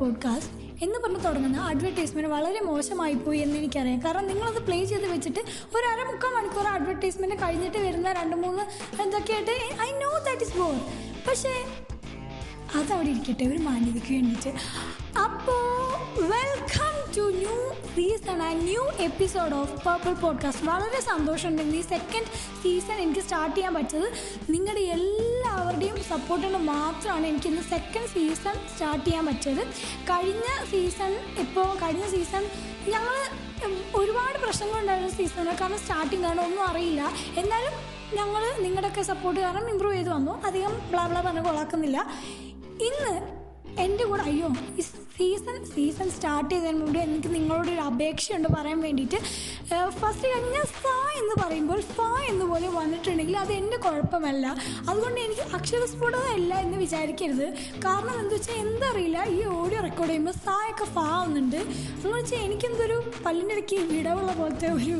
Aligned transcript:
Podcast 0.00 0.84
എന്ന് 0.84 0.98
പറഞ്ഞ് 0.98 1.24
തുടങ്ങുന്ന 1.24 1.56
അഡ്വർടൈസ്മെന്റ് 1.56 2.28
വളരെ 2.28 2.60
മോശമായി 2.60 3.14
പോയി 3.14 3.38
എന്ന് 3.38 3.58
എനിക്കറിയാം. 3.58 4.04
കാരണം 4.04 4.26
നിങ്ങളത് 4.28 4.62
പ്ലേ 4.62 4.84
ചെയ്ത് 4.84 5.06
വെച്ചിട്ട് 5.12 5.38
ഒരു 5.76 5.86
അര 5.86 6.12
മുക്കാൽ 6.12 6.30
മണിക്കൂർ 6.36 6.64
അഡ്വർടൈസ്മെന്റ് 6.66 7.36
കഴിഞ്ഞിട്ട് 7.36 7.78
വരുന്ന 7.78 8.12
രണ്ട് 8.12 8.36
മൂന്ന് 8.36 8.62
എന്തൊക്കെയായിട്ട്? 9.02 9.50
I 9.82 9.90
know 9.90 10.18
that 10.18 10.42
is 10.42 10.58
bore 10.58 10.74
പക്ഷേ 11.28 11.52
അതവിടെ 12.74 13.08
ഇരിക്കട്ടെ. 13.08 13.44
ഒരു 13.44 13.58
മാന്യതയ്ക്ക് 13.58 14.12
വേണ്ടിയിട്ട്. 14.12 14.58
അപ്പോൾ 15.18 15.80
welcome 16.22 16.94
to 17.16 17.36
new 17.36 17.74
season 17.96 18.42
and 18.42 18.64
new 18.64 18.82
episode 19.00 19.54
of 19.54 19.84
purple 19.84 20.12
podcast 20.12 20.66
വളരെ 20.66 21.00
സന്തോഷമുണ്ട്. 21.00 21.62
ഈ 21.62 21.80
സെക്കൻഡ് 21.80 22.26
സീസൺ 22.62 22.92
എനിക്ക് 22.92 23.20
സ്റ്റാർട്ട് 23.20 23.56
ചെയ്യാൻ 23.56 23.74
പറ്റത് 23.74 24.12
നിങ്ങളുടെ 24.50 24.80
എല്ലാവരുടെയും 25.70 25.98
സപ്പോർട്ട് 26.12 26.44
കൊണ്ട് 26.46 26.60
മാത്രമാണ് 26.70 27.24
എനിക്ക് 27.30 27.48
ഇന്ന് 27.50 27.62
സെക്കൻഡ് 27.72 28.08
സീസൺ 28.14 28.54
സ്റ്റാർട്ട് 28.72 29.04
ചെയ്യാൻ 29.04 29.24
പറ്റിയത്. 29.26 29.60
കഴിഞ്ഞ 30.08 30.46
സീസൺ 30.70 31.12
ഇപ്പോൾ 31.42 31.68
കഴിഞ്ഞ 31.82 32.04
സീസൺ 32.14 32.42
ഞങ്ങൾ 32.92 33.16
ഒരുപാട് 34.00 34.38
പ്രശ്നങ്ങളുണ്ടായിരുന്നു 34.44 35.10
സീസണിൽ 35.18 35.56
കാരണം 35.60 35.80
സ്റ്റാർട്ടിങ് 35.84 36.24
കാരണം 36.24 36.44
ഒന്നും 36.48 36.62
അറിയില്ല. 36.70 37.02
എന്നാലും 37.42 37.76
ഞങ്ങൾ 38.18 38.42
നിങ്ങളുടെയൊക്കെ 38.64 39.04
സപ്പോർട്ട് 39.10 39.38
കാരണം 39.40 39.68
ഇമ്പ്രൂവ് 39.74 39.94
ചെയ്ത് 39.94 40.10
വന്നു. 40.16 40.34
അധികം 40.48 40.74
ബ്ലാ 40.90 41.04
ബ്ലാ 41.12 41.22
പറഞ്ഞ് 41.28 41.44
കൊളാക്കുന്നില്ല 41.48 41.98
ഇന്ന് 42.88 43.14
എന്റെ 43.86 44.04
കൂടെ 44.10 44.22
അയ്യോ 44.30 44.50
സീസൺ 45.20 45.56
സീസൺ 45.72 46.08
സ്റ്റാർട്ട് 46.16 46.50
ചെയ്തതിന് 46.52 46.78
മുമ്പേ 46.82 47.00
എനിക്ക് 47.06 47.30
നിങ്ങളോട് 47.34 47.70
ഒരു 47.74 47.82
അപേക്ഷയുണ്ട് 47.88 48.48
പറയാൻ 48.56 48.78
വേണ്ടിയിട്ട്. 48.84 49.18
ഫസ്റ്റ് 50.00 50.28
ഞാൻ 50.32 50.66
സ 50.76 50.84
എന്ന് 51.20 51.34
പറയുമ്പോൾ 51.40 51.80
സ 51.94 52.06
എന്ന് 52.30 52.44
പോലെ 52.50 52.68
വന്നിട്ടുണ്ടെങ്കിൽ 52.76 53.36
അത് 53.42 53.52
എന്റെ 53.58 53.78
കുഴപ്പമല്ല. 53.84 54.46
അതുകൊണ്ട് 54.90 55.18
എനിക്ക് 55.24 55.44
അക്ഷരസ്ഫുടമല്ല 55.56 56.52
എന്ന് 56.64 56.76
വിചാരിക്കരുത്. 56.84 57.46
കാരണം 57.86 58.14
എന്താ 58.22 58.34
വെച്ചാൽ 58.36 58.56
എന്തറിയില്ല 58.64 59.18
ഈ 59.36 59.38
ഓഡിയോ 59.58 59.80
റെക്കോർഡ് 59.88 60.10
ചെയ്യുമ്പോൾ 60.10 60.36
സായൊക്കെ 60.46 60.86
ഫാ 60.94 61.04
ആവുന്നുണ്ട്. 61.16 61.60
എന്ന് 62.04 62.14
വെച്ചാൽ 62.18 62.40
എനിക്കെന്തൊരു 62.46 62.96
പല്ലിന്റെ 63.26 63.54
ഇടയ്ക്ക് 63.56 63.78
വിടവുള്ള 63.92 64.32
പോലത്തെ 64.40 64.70
ഒരു 64.78 64.96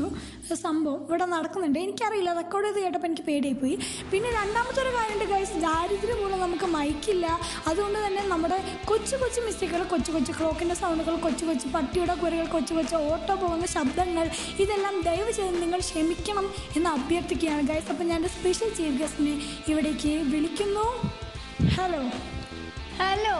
സംഭവം 0.65 1.01
ഇവിടെ 1.09 1.27
നടക്കുന്നുണ്ട്. 1.35 1.79
എനിക്കറിയില്ല 1.87 2.31
റെക്കോർഡ് 2.41 2.69
ചെയ്ത് 2.69 2.81
കേട്ടപ്പോൾ 2.85 3.09
എനിക്ക് 3.11 3.27
പേടിയായിപ്പോയി. 3.31 3.77
പിന്നെ 4.13 4.29
രണ്ടാമത്തെ 4.41 4.81
ഒരു 4.85 4.93
കാര്യമുണ്ട് 4.99 5.27
ഗൈസ് 5.35 5.59
ദാരിദ്ര്യം 5.67 6.21
മൂലം 6.23 6.41
നമുക്ക് 6.47 6.69
മൈക്കില്ല 6.77 7.27
അതുകൊണ്ട് 7.73 7.99
തന്നെ 8.07 8.23
നമ്മുടെ 8.35 8.61
കൊച്ചു 8.93 9.17
കൊച്ചു 9.25 9.41
മിസ്റ്റേക്കുകൾ 9.49 9.85
കൊച്ചു 9.95 10.10
കൊച്ചു 10.15 10.33
കൊച്ചു 10.33 10.43
ക്ലോക്കിന്റെ 10.43 10.75
സൗണ്ടുകൾ 10.75 11.15
കൊച്ചു 11.25 11.45
കൊച്ചു 11.49 11.67
പട്ടിയുടെ 11.75 12.15
കുരകൾ 12.15 12.47
കൊച്ചു 12.55 12.73
കൊച്ചു 12.75 12.97
ഓട്ടോ 13.11 13.35
പോകുന്ന 13.35 13.67
ശബ്ദങ്ങൾ 13.75 14.27
ഇതെല്ലാം 14.63 14.95
ദയവ് 15.07 15.33
ചെയ്ത് 15.37 15.63
നിങ്ങൾ 15.63 15.81
ക്ഷമിക്കണം 15.89 16.47
എന്ന് 16.77 16.91
അഭ്യർത്ഥിക്കുകയാണ്. 16.91 17.63
ഗൈസ് 17.69 17.89
അപ്പം 17.93 18.07
ഞാൻ 18.11 18.17
എന്റെ 18.21 18.31
സ്പെഷ്യൽ 18.37 18.71
ചീഫ് 18.79 18.97
ഗസ്റ്റിനെ 19.03 19.35
ഇവിടേക്ക് 19.71 20.13
വിളിക്കുന്നു. 20.33 20.87
ഹലോ 21.77 22.03
ഹലോ 23.03 23.37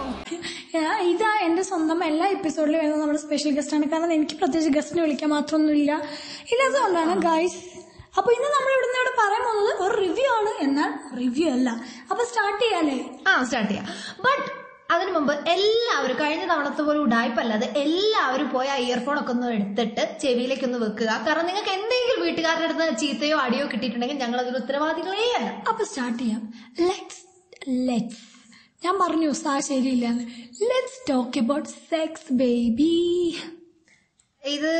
ഇതാ 1.13 1.31
എന്റെ 1.47 1.63
സ്വന്തം 1.71 2.05
എല്ലാ 2.05 2.27
എപ്പിസോഡിലും 2.37 2.79
വരുന്ന 2.81 3.01
നമ്മുടെ 3.03 3.23
സ്പെഷ്യൽ 3.25 3.53
ഗസ്റ്റാണ് 3.59 3.89
കാരണം 3.93 4.13
എനിക്ക് 4.19 4.37
പ്രത്യേകിച്ച് 4.43 4.73
ഗസ്റ്റിനെ 4.79 5.03
വിളിക്കാൻ 5.03 5.31
മാത്രമൊന്നുമില്ല. 5.37 5.93
ഇല്ലാത്തതുകൊണ്ടാണ് 6.53 7.17
ഗൈസ് 7.29 7.61
അപ്പോൾ 8.19 8.31
ഇന്ന് 8.37 8.49
നമ്മൾ 8.55 8.71
ഇവിടുന്ന് 8.77 8.99
ഇവിടെ 9.01 9.13
പറയാൻ 9.19 9.43
പോകുന്നത് 9.49 9.83
ഒരു 9.87 9.97
റിവ്യൂ 10.05 10.31
ആണ്. 10.39 10.53
എന്നാൽ 10.67 10.91
റിവ്യൂ 11.19 11.49
അല്ല. 11.57 11.69
അപ്പോൾ 12.11 12.25
സ്റ്റാർട്ട് 12.31 12.63
ചെയ്യാല്ലേ? 12.65 12.99
ആ 13.29 13.35
സ്റ്റാർട്ട് 13.45 13.71
ചെയ്യാം. 13.71 13.87
ബട്ട് 14.27 14.60
അതിനു 14.95 15.11
മുമ്പ് 15.17 15.33
എല്ലാവരും 15.55 16.17
കഴിഞ്ഞ 16.21 16.45
തവണത്തെ 16.53 16.83
പോലെ 16.87 16.99
ഉടായ്പല്ലാതെ 17.07 17.67
എല്ലാവരും 17.83 18.49
പോയി 18.55 18.69
ആ 18.75 18.77
ഇയർഫോൺ 18.87 19.17
ഒക്കെ 19.21 19.33
ഒന്ന് 19.35 19.49
എടുത്തിട്ട് 19.57 20.03
ചെവിയിലേക്ക് 20.23 20.65
ഒന്ന് 20.69 20.79
വെക്കുക. 20.85 21.11
കാരണം 21.27 21.47
നിങ്ങൾക്ക് 21.47 21.73
എന്തെങ്കിലും 21.79 22.23
വീട്ടുകാരുടെ 22.27 22.67
അടുത്ത് 22.69 22.99
ചീത്തയോ 23.03 23.39
അടിയോ 23.39 23.67
കിട്ടിയിട്ടുണ്ടെങ്കിൽ 23.67 24.19
ഞങ്ങൾ 24.25 24.41
അതിന് 24.41 24.57
ഉത്തരവാദികളേ 24.57 25.27
അല്ല. 25.39 25.51
അപ്പൊ 25.71 25.85
സ്റ്റാർട്ട് 25.85 26.19
ചെയ്യാം. 26.23 26.43
ലെറ്റ്സ് 26.89 27.23
ലെറ്റ്സ് 27.89 28.23
ഞാൻ 28.85 28.95
പറഞ്ഞു 28.99 29.31
സാ 29.43 29.55
ശരിയില്ലാന്ന്. 29.71 30.25
Let's 30.71 31.01
talk 31.11 31.39
about 31.39 31.69
sex 31.91 32.33
baby 32.43 32.95
ഇത് 34.45 34.73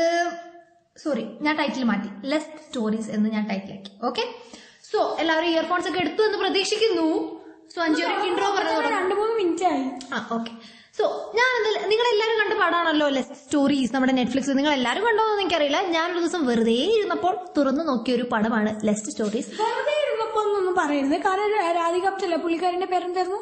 സോറി 0.97 1.25
ഞാൻ 1.41 1.53
ടൈറ്റിൽ 1.57 1.83
മാറ്റി. 1.83 2.09
ലെസ് 2.31 2.49
സ്റ്റോറീസ് 2.67 3.09
എന്ന് 3.09 3.29
ഞാൻ 3.29 3.43
ടൈറ്റിലാക്കി 3.49 3.91
ഓക്കെ 4.07 4.23
സോ 4.91 5.15
എല്ലാവരും 5.19 5.49
ഇയർഫോൺസ് 5.49 5.87
ഒക്കെ 5.89 5.99
എടുത്തു 5.99 6.21
എന്ന് 6.23 6.37
പ്രതീക്ഷിക്കുന്നു. 6.37 7.40
സോ 7.71 7.79
അഞ്ചു 7.83 8.01
ഒരു 8.05 8.25
ഇൻട്രോ 8.27 8.47
പറഞ്ഞു? 8.49 8.73
തുടങ്ങാം. 8.73 8.93
രണ്ട് 8.97 9.15
മൂന്ന് 9.15 9.33
മിനിറ്റ് 9.39 9.65
ആയി. 9.65 9.83
ആ 10.13 10.19
ഓക്കെ 10.31 10.53
സോ 10.97 11.03
ഞാൻ 11.37 11.51
നിങ്ങൾ 11.91 12.05
എല്ലാവരും 12.09 12.37
കണ്ട 12.41 12.53
പാടാണല്ലോ 12.61 13.05
ലെസ് 13.09 13.35
സ്റ്റോറീസ് 13.41 13.93
നമ്മുടെ 13.93 14.13
നെറ്റ്ഫ്ലിക്സ് 14.17 14.55
നിങ്ങൾ 14.57 14.73
എല്ലാവരും 14.73 15.03
കണ്ടോ 15.07 15.23
എന്ന് 15.27 15.45
ഞാൻ 15.91 16.07
ഒരു 16.11 16.19
ദിവസം 16.19 16.41
വെറുതെ 16.49 16.75
ഇരുന്നപ്പോൾ 16.95 17.35
തുറന്നു 17.57 17.83
നോക്കിയ 17.83 18.15
ഒരു 18.15 18.25
പടമാണ് 18.33 18.71
ലെസ്റ്റ് 18.83 19.11
സ്റ്റോറീസ് 19.13 19.51
ഒന്നും 20.39 20.75
പറയരുത്. 20.79 21.15
കാരണം 21.25 21.49
രാധിക 21.79 22.05
അപ്റ്റല്ല 22.11 22.37
പുള്ളിക്കാരന്റെ 22.43 22.87
പേരെന്തായിരുന്നു? 22.93 23.39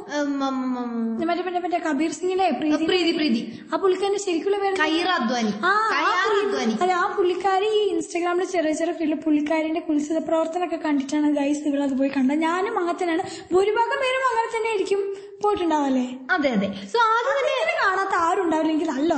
മറ്റേ 1.29 1.43
മറ്റേ 1.47 1.61
മറ്റേ 1.65 1.79
കബീർ 1.87 2.11
സിംഗിലെ 2.19 2.47
പ്രീതി. 2.59 2.83
പ്രീതി 2.91 3.11
പ്രീതി. 3.19 3.41
ആ 3.71 3.77
പുള്ളിക്കാരന്റെ 3.83 4.21
ശരിക്കുള്ള 4.25 4.57
പേര് 4.63 4.75
കൈറ 4.83 5.07
അദ്വാനി. 5.19 5.53
കൈറാർ 5.95 6.35
അതെ 6.83 6.93
ആ 7.01 7.05
പുള്ളിക്കാരി 7.17 7.69
ഈ 7.79 7.81
ഇൻസ്റ്റാഗ്രാമിൽ 7.93 8.47
ചെറിയ 8.55 8.73
ചെറിയ 8.81 8.93
ഫീൽഡ് 8.99 9.19
പുള്ളിക്കാരിന്റെ 9.25 9.81
കുൽസിത 9.87 10.19
പ്രവർത്തനമൊക്കെ 10.29 10.79
കണ്ടിട്ടാണ് 10.85 11.29
ഗൈസ് 11.39 11.65
ഇവിടെ 11.71 11.83
അത് 11.87 11.95
പോയി 12.01 12.11
കണ്ടത്. 12.17 12.39
ഞാനും 12.47 12.75
അങ്ങനെ 12.81 12.97
തന്നെയാണ് 13.01 13.25
ഭൂരിഭാഗം 13.53 13.99
പേരും 14.05 14.25
അങ്ങനെ 14.31 14.49
തന്നെ 14.55 14.69
ആയിരിക്കും 14.73 15.01
പോയിട്ടുണ്ടാവല്ലേ? 15.43 16.05
അതെ 16.35 16.49
അതെ. 16.55 16.67
സോ 16.91 16.97
ആദ്യം 17.15 17.35
തന്നെ 17.39 17.75
കാണാത്ത 17.83 18.15
ആരും 18.27 18.41
ഉണ്ടാവില്ല 18.45 18.71
എനിക്ക് 18.73 18.87
നല്ല 18.93 19.11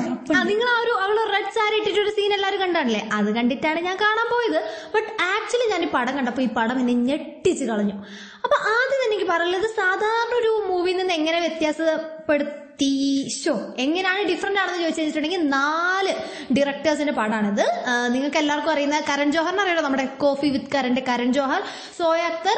നിങ്ങൾ 0.51 0.67
ആ 0.73 0.77
ഒരു 0.83 0.93
അവൾ 1.03 1.17
റെഡ് 1.35 1.53
സാരി 1.57 1.75
ഇട്ടിട്ട് 1.79 1.99
ഒരു 2.03 2.11
സീൻ 2.17 2.31
എല്ലാവരും 2.37 2.59
കണ്ടാണല്ലേ? 2.63 3.01
അത് 3.17 3.29
കണ്ടിട്ടാണ് 3.37 3.79
ഞാൻ 3.87 3.95
കാണാൻ 4.03 4.27
പോയത്. 4.33 4.59
ബട്ട് 4.95 5.09
ആക്ച്വലി 5.33 5.67
ഞാൻ 5.73 5.83
ഈ 5.87 5.89
പടം 5.97 6.13
കണ്ടപ്പോൾ 6.17 6.43
ഈ 6.47 6.49
പടം 6.57 6.77
എന്നെ 6.83 6.95
ഞെട്ടിച്ച് 7.09 7.65
കളഞ്ഞു. 7.71 7.95
അപ്പൊ 8.45 8.55
ആദ്യം 8.75 8.99
തന്നെ 9.01 9.07
എനിക്ക് 9.11 9.27
പറയുന്നത് 9.33 9.67
സാധാരണ 9.81 10.33
ഒരു 10.41 10.51
മൂവിയിൽ 10.69 10.97
നിന്ന് 11.01 11.15
എങ്ങനെ 11.19 11.39
വ്യത്യാസപ്പെടുത്തി 11.45 12.91
ഷോ 13.39 13.53
എങ്ങനെയാണ് 13.85 14.21
ഡിഫറെന്റ് 14.31 14.59
ആണെന്ന് 14.61 14.81
ചോദിച്ചു 14.83 14.99
കഴിഞ്ഞിട്ടുണ്ടെങ്കിൽ 15.01 15.43
നാല് 15.57 16.13
ഡിറക്ടേഴ്സിന്റെ 16.57 17.15
പടമാണിത് 17.19 17.65
നിങ്ങൾക്ക് 18.13 18.39
എല്ലാവർക്കും 18.43 18.73
അറിയുന്ന 18.75 18.99
കരൺ 19.09 19.31
ജോഹറിനെ 19.35 19.63
അറിയാലോ 19.65 19.83
നമ്മുടെ 19.87 20.05
കോഫി 20.23 20.47
വിത്ത് 20.55 20.71
കരന്റെ 20.75 21.03
കരൺ 21.09 21.31
ജോഹർ 21.37 21.61
സോയ 21.99 22.23
അക്തർ 22.31 22.57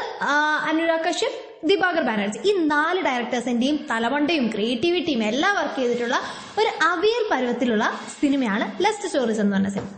അനുരാഗ് 0.72 1.06
കശ്യപ് 1.08 1.40
ദിബാകർ 1.64 2.04
ബാനർജി. 2.04 2.40
ഈ 2.50 2.54
നാല് 2.58 3.02
ഡയറക്ടേഴ്സിന്റെയും 3.02 3.88
തലമണ്ടയും 3.92 4.48
ക്രിയേറ്റിവിറ്റിയും 4.48 5.24
എല്ലാം 5.24 5.56
വർക്ക് 5.56 5.80
ചെയ്തിട്ടുള്ള 5.82 6.18
ഒരു 6.60 6.70
അവിയൽ 6.84 7.24
പരുവത്തിലുള്ള 7.32 8.00
സിനിമയാണ് 8.22 8.84
ലെസ്റ്റ് 8.84 9.08
സ്റ്റോറീസ് 9.08 9.40
എന്ന് 9.40 9.56
പറഞ്ഞ 9.56 9.70
സിനിമ. 9.70 9.90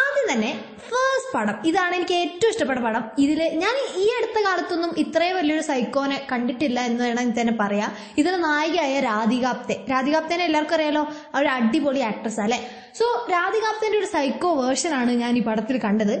ആദ്യം 0.00 0.26
തന്നെ 0.32 0.64
ഫേസ്റ്റ് 0.78 1.32
പടം. 1.34 1.54
ഇതാണ് 1.66 1.94
എനിക്ക് 1.94 2.14
ഏറ്റവും 2.14 2.50
ഇഷ്ടപ്പെട്ട 2.50 2.80
പടം. 2.80 3.02
ഇതിൽ 3.18 3.40
ഞാൻ 3.42 3.74
ഈ 3.96 4.06
അടുത്ത 4.18 4.44
കാലത്തൊന്നും 4.44 4.94
ഇത്രയും 4.98 5.36
വലിയൊരു 5.36 5.62
സൈക്കോനെ 5.62 6.26
കണ്ടിട്ടില്ല 6.32 6.80
എന്ന് 6.80 7.04
വേണമെങ്കിൽ 7.04 7.40
തന്നെ 7.40 7.54
പറയാം. 7.60 7.92
ഇതിലെ 8.18 8.36
നായികയായ 8.36 9.00
രാധികാപ്തെ. 9.00 9.86
രാധികാപ്തേനെ 9.90 10.44
എല്ലാവർക്കും 10.44 10.74
അറിയാലോ? 10.74 11.08
ഒരു 11.34 11.48
അടിപൊളി 11.48 11.98
ആക്ട്രസ് 11.98 12.40
അല്ലെ? 12.40 12.60
സോ 12.98 13.26
രാധികാപ്തേന്റെ 13.32 13.98
ഒരു 13.98 14.06
സൈക്കോ 14.06 14.62
വേർഷൻ 14.62 14.94
ആണ് 14.94 15.10
ഞാൻ 15.10 15.38
ഈ 15.38 15.42
പടത്തിൽ 15.42 15.78
കണ്ടത്. 15.78 16.16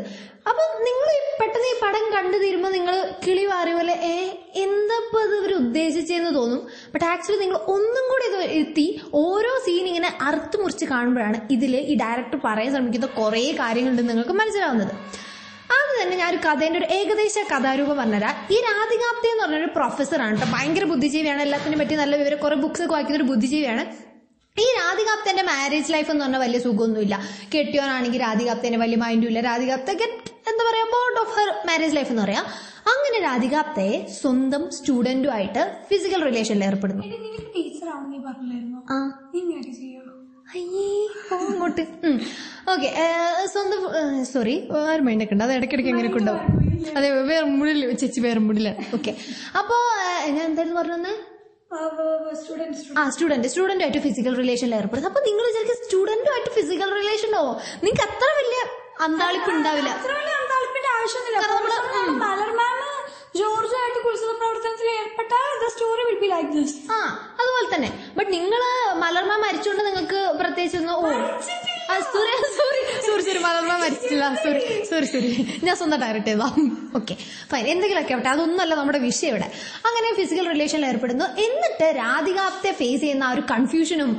അപ്പം 0.46 0.68
നിങ്ങൾ 0.84 1.08
പെട്ടെന്ന് 1.40 1.68
ഈ 1.72 1.74
പടം 1.82 2.04
കണ്ടു 2.16 2.36
തീരുമ്പോൾ 2.38 2.72
നിങ്ങൾ 2.72 3.10
കിളി 3.26 3.46
മാറി 3.46 3.72
പോലെ 3.72 3.92
ഏ 3.92 4.16
എന്താ 4.62 4.96
ഇപ്പൊ 5.04 5.20
ഇത് 5.22 5.34
ഇവർ 5.38 5.52
ഉദ്ദേശിച്ചെന്ന് 5.54 6.34
തോന്നും? 6.34 6.68
ബട്ട് 6.94 7.04
ആക്ച്വലി 7.04 7.40
നിങ്ങൾ 7.40 7.56
ഒന്നും 7.56 8.04
കൂടി 8.10 8.24
ഇത് 8.30 8.50
എത്തി 8.60 9.00
ഓരോ 9.14 9.52
സീൻ 9.66 9.86
ഇങ്ങനെ 9.86 10.18
അറുത്ത് 10.20 10.56
മുറിച്ച് 10.62 10.84
കാണുമ്പോഴാണ് 10.84 11.40
ഇതിൽ 11.50 11.76
ഈ 11.76 11.96
ഡയറക്ടർ 11.96 12.40
പറയാൻ 12.44 12.72
ശ്രമിക്കുന്ന 12.72 13.06
കുറേ 13.06 13.50
കാര്യങ്ങളുണ്ട് 13.60 14.08
നിങ്ങൾക്ക് 14.08 14.30
മനസ്സിലാവുന്നത്. 14.30 14.92
അത് 15.78 16.02
തന്നെ 16.02 16.16
ഞാൻ 16.16 16.30
ഒരു 16.30 16.40
കഥേന്റെ 16.48 16.78
ഒരു 16.78 16.88
ഏകദേശ 16.94 17.38
കഥാരൂപം 17.38 17.96
പറഞ്ഞുതരാം. 17.96 18.34
ഈ 18.54 18.56
രാധികാപ്തി 18.60 19.28
എന്ന് 19.28 19.44
പറഞ്ഞൊരു 19.44 19.70
പ്രൊഫസറാണ് 19.76 20.36
കേട്ടോ. 20.36 20.52
ഭയങ്കര 20.56 20.84
ബുദ്ധിജീവിയാണ്. 20.84 21.42
എല്ലാത്തിനെ 21.42 21.78
പറ്റി 21.78 21.94
നല്ല 21.94 22.16
വിവരം. 22.16 22.38
കുറെ 22.38 22.56
ബുക്സ് 22.56 22.82
ഒക്കെ 22.82 22.92
വായിക്കുന്ന 22.92 23.20
ഒരു 23.22 23.28
ബുദ്ധിജീവിയാണ്. 23.32 23.84
ഈ 24.56 24.64
രാധികാപ്തന്റെ 24.80 25.42
മാരേജ് 25.42 25.92
ലൈഫ് 25.92 26.10
എന്ന് 26.10 26.24
പറഞ്ഞാൽ 26.24 26.40
വലിയ 26.40 26.58
സുഖമൊന്നുമില്ല. 26.58 27.14
കെട്ടിയോനാണെങ്കിൽ 27.54 28.20
രാധികാപ്തന്റെ 28.20 28.78
വലിയ 28.78 28.96
മൈൻഡും 28.96 29.28
ഇല്ല. 29.28 29.40
എന്താ 30.50 30.62
പറയാ 30.68 30.84
bond 30.94 31.18
of 31.22 31.32
her 31.38 31.48
marriage 31.68 31.96
life 31.98 32.10
എന്ന് 32.12 32.22
പറയാം. 32.24 32.44
അങ്ങനെ 32.92 33.18
രാധികാപ്തയെ 33.28 33.96
സ്വന്തം 34.20 34.62
സ്റ്റുഡന്റുമായിട്ട് 34.76 35.62
ഫിസിക്കൽ 35.90 36.20
റിലേഷനിൽ 36.28 36.64
ഏർപ്പെടുന്നു. 36.68 37.02
അയ്യേ 40.54 40.88
അങ്ങോട്ട്. 41.34 41.84
ഓക്കെ 42.72 42.88
സ്വന്തം 43.52 43.80
സോറി 44.32 44.54
ആരും 44.90 45.04
മൈൻഡൊക്കെ 45.08 45.34
ഉണ്ട്. 45.36 45.44
അത് 45.46 45.52
ഇടയ്ക്കിടയ്ക്ക് 45.58 45.92
എങ്ങനെ 45.94 46.10
ഉണ്ടാവും. 46.20 46.42
അതെ 46.96 47.08
വേറെ 47.14 47.26
വേർമുടിൽ 47.30 47.80
ചേച്ചി 48.00 48.20
വേർമുടിലാണ് 48.26 48.84
ഓക്കെ 48.96 49.12
അപ്പോ 49.60 49.76
ഞാൻ 50.36 50.44
എന്തായിരുന്നു 50.50 50.78
പറഞ്ഞത്? 50.80 51.12
ആ 53.00 53.02
സ്റ്റുഡന്റ് 53.14 53.82
ആയിട്ട് 53.84 54.00
ഫിസിക്കൽ 54.06 54.34
റിലേഷനിൽ 54.42 54.74
ഏർപ്പെടുന്നത് 54.78 55.10
അപ്പൊ 55.12 55.22
നിങ്ങൾ 55.28 55.44
വിചാരിക്കും 55.50 55.78
സ്റ്റുഡന്റുമായിട്ട് 55.84 56.50
ഫിസിക്കൽ 56.58 56.90
റിലേഷനോ 57.00 57.42
നിങ്ങൾക്ക് 57.84 58.04
അത്ര 58.08 58.28
വലിയ 58.40 58.60
അന്താളിപ്പ് 58.96 59.50
ഉണ്ടാവില്ല 59.52 59.90
താല്പര്യത്തിന്റെ 60.02 60.90
ആവശ്യമൊന്നുമില്ല. 60.96 61.40
മലർമാമ 62.24 62.80
ജോർജുമായിട്ട് 63.36 64.00
കുൽസിത 64.04 64.32
പ്രവർത്തനത്തിൽ 64.38 64.88
ഏർപ്പെട്ടാൽ 64.96 65.50
the 65.62 65.68
story 65.68 66.02
will 66.08 66.18
be 66.20 66.26
like 66.26 66.50
this 66.52 66.76
ആ 66.90 66.98
അതുപോലെ 67.40 67.68
തന്നെ. 67.74 67.90
ബട്ട് 68.16 68.30
നിങ്ങൾ 68.32 68.62
മലർമ 68.96 69.32
മരിച്ചുകൊണ്ട് 69.44 69.82
നിങ്ങൾക്ക് 69.84 70.20
പ്രത്യേകിച്ച് 70.40 70.78
ഒന്ന് 70.78 70.94
ഓ. 70.98 71.10
സോറി 72.12 72.34
സോറി 72.58 72.80
സോറി 73.06 73.22
സോറി 73.26 73.40
മലർമ്മ 73.46 73.72
മരിച്ചില്ല 73.82 74.24
സോറി 74.44 74.62
സോറി 74.90 75.06
സോറി 75.12 75.30
ഞാൻ 75.66 75.74
സ്വന്തം 75.80 75.98
ഡയറക്റ്റ് 76.04 76.32
ചെയ്താ 76.32 76.48
ഓക്കെ 76.98 77.14
ഫൈൻ 77.50 77.64
എന്തെങ്കിലുമൊക്കെ 77.72 78.14
ആവട്ടെ. 78.16 78.30
അതൊന്നല്ല 78.34 78.74
നമ്മുടെ 78.80 79.00
വിഷയം 79.08 79.30
ഇവിടെ. 79.32 79.48
അങ്ങനെ 79.88 80.08
ഫിസിക്കൽ 80.18 80.46
റിലേഷനിൽ 80.54 80.86
ഏർപ്പെടുന്നു. 80.90 81.26
എന്നിട്ട് 81.46 81.86
രാധികാപ്തെ 82.02 82.72
ഫേസ് 82.80 83.00
ചെയ്യുന്ന 83.04 83.24
ആ 83.28 83.32
ഒരു 83.36 83.42
കൺഫ്യൂഷനും 83.52 84.10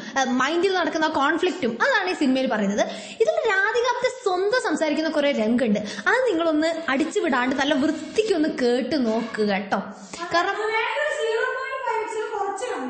മൈൻഡിൽ 0.42 0.74
നടക്കുന്ന 0.80 1.08
കോൺഫ്ലിക്റ്റും 1.20 1.74
അതാണ് 1.86 2.10
ഈ 2.14 2.16
സിനിമയിൽ 2.24 2.50
പറയുന്നത്. 2.54 2.84
ഇതിൽ 3.24 3.36
രാധികാപ്തെ 3.54 4.12
സ്വന്തം 4.26 4.62
സംസാരിക്കുന്ന 4.68 5.12
കുറെ 5.18 5.32
രംഗുണ്ട്. 5.44 5.80
അത് 6.10 6.20
നിങ്ങളൊന്ന് 6.30 6.72
അടിച്ചു 6.94 7.20
വിടാണ്ട് 7.26 7.56
നല്ല 7.62 7.74
വൃത്തിക്ക് 7.84 8.36
ഒന്ന് 8.40 8.52
കേട്ട് 8.64 8.96
നോക്കുക 9.10 9.50
കേട്ടോ. 9.54 9.82
കാരണം 10.36 10.60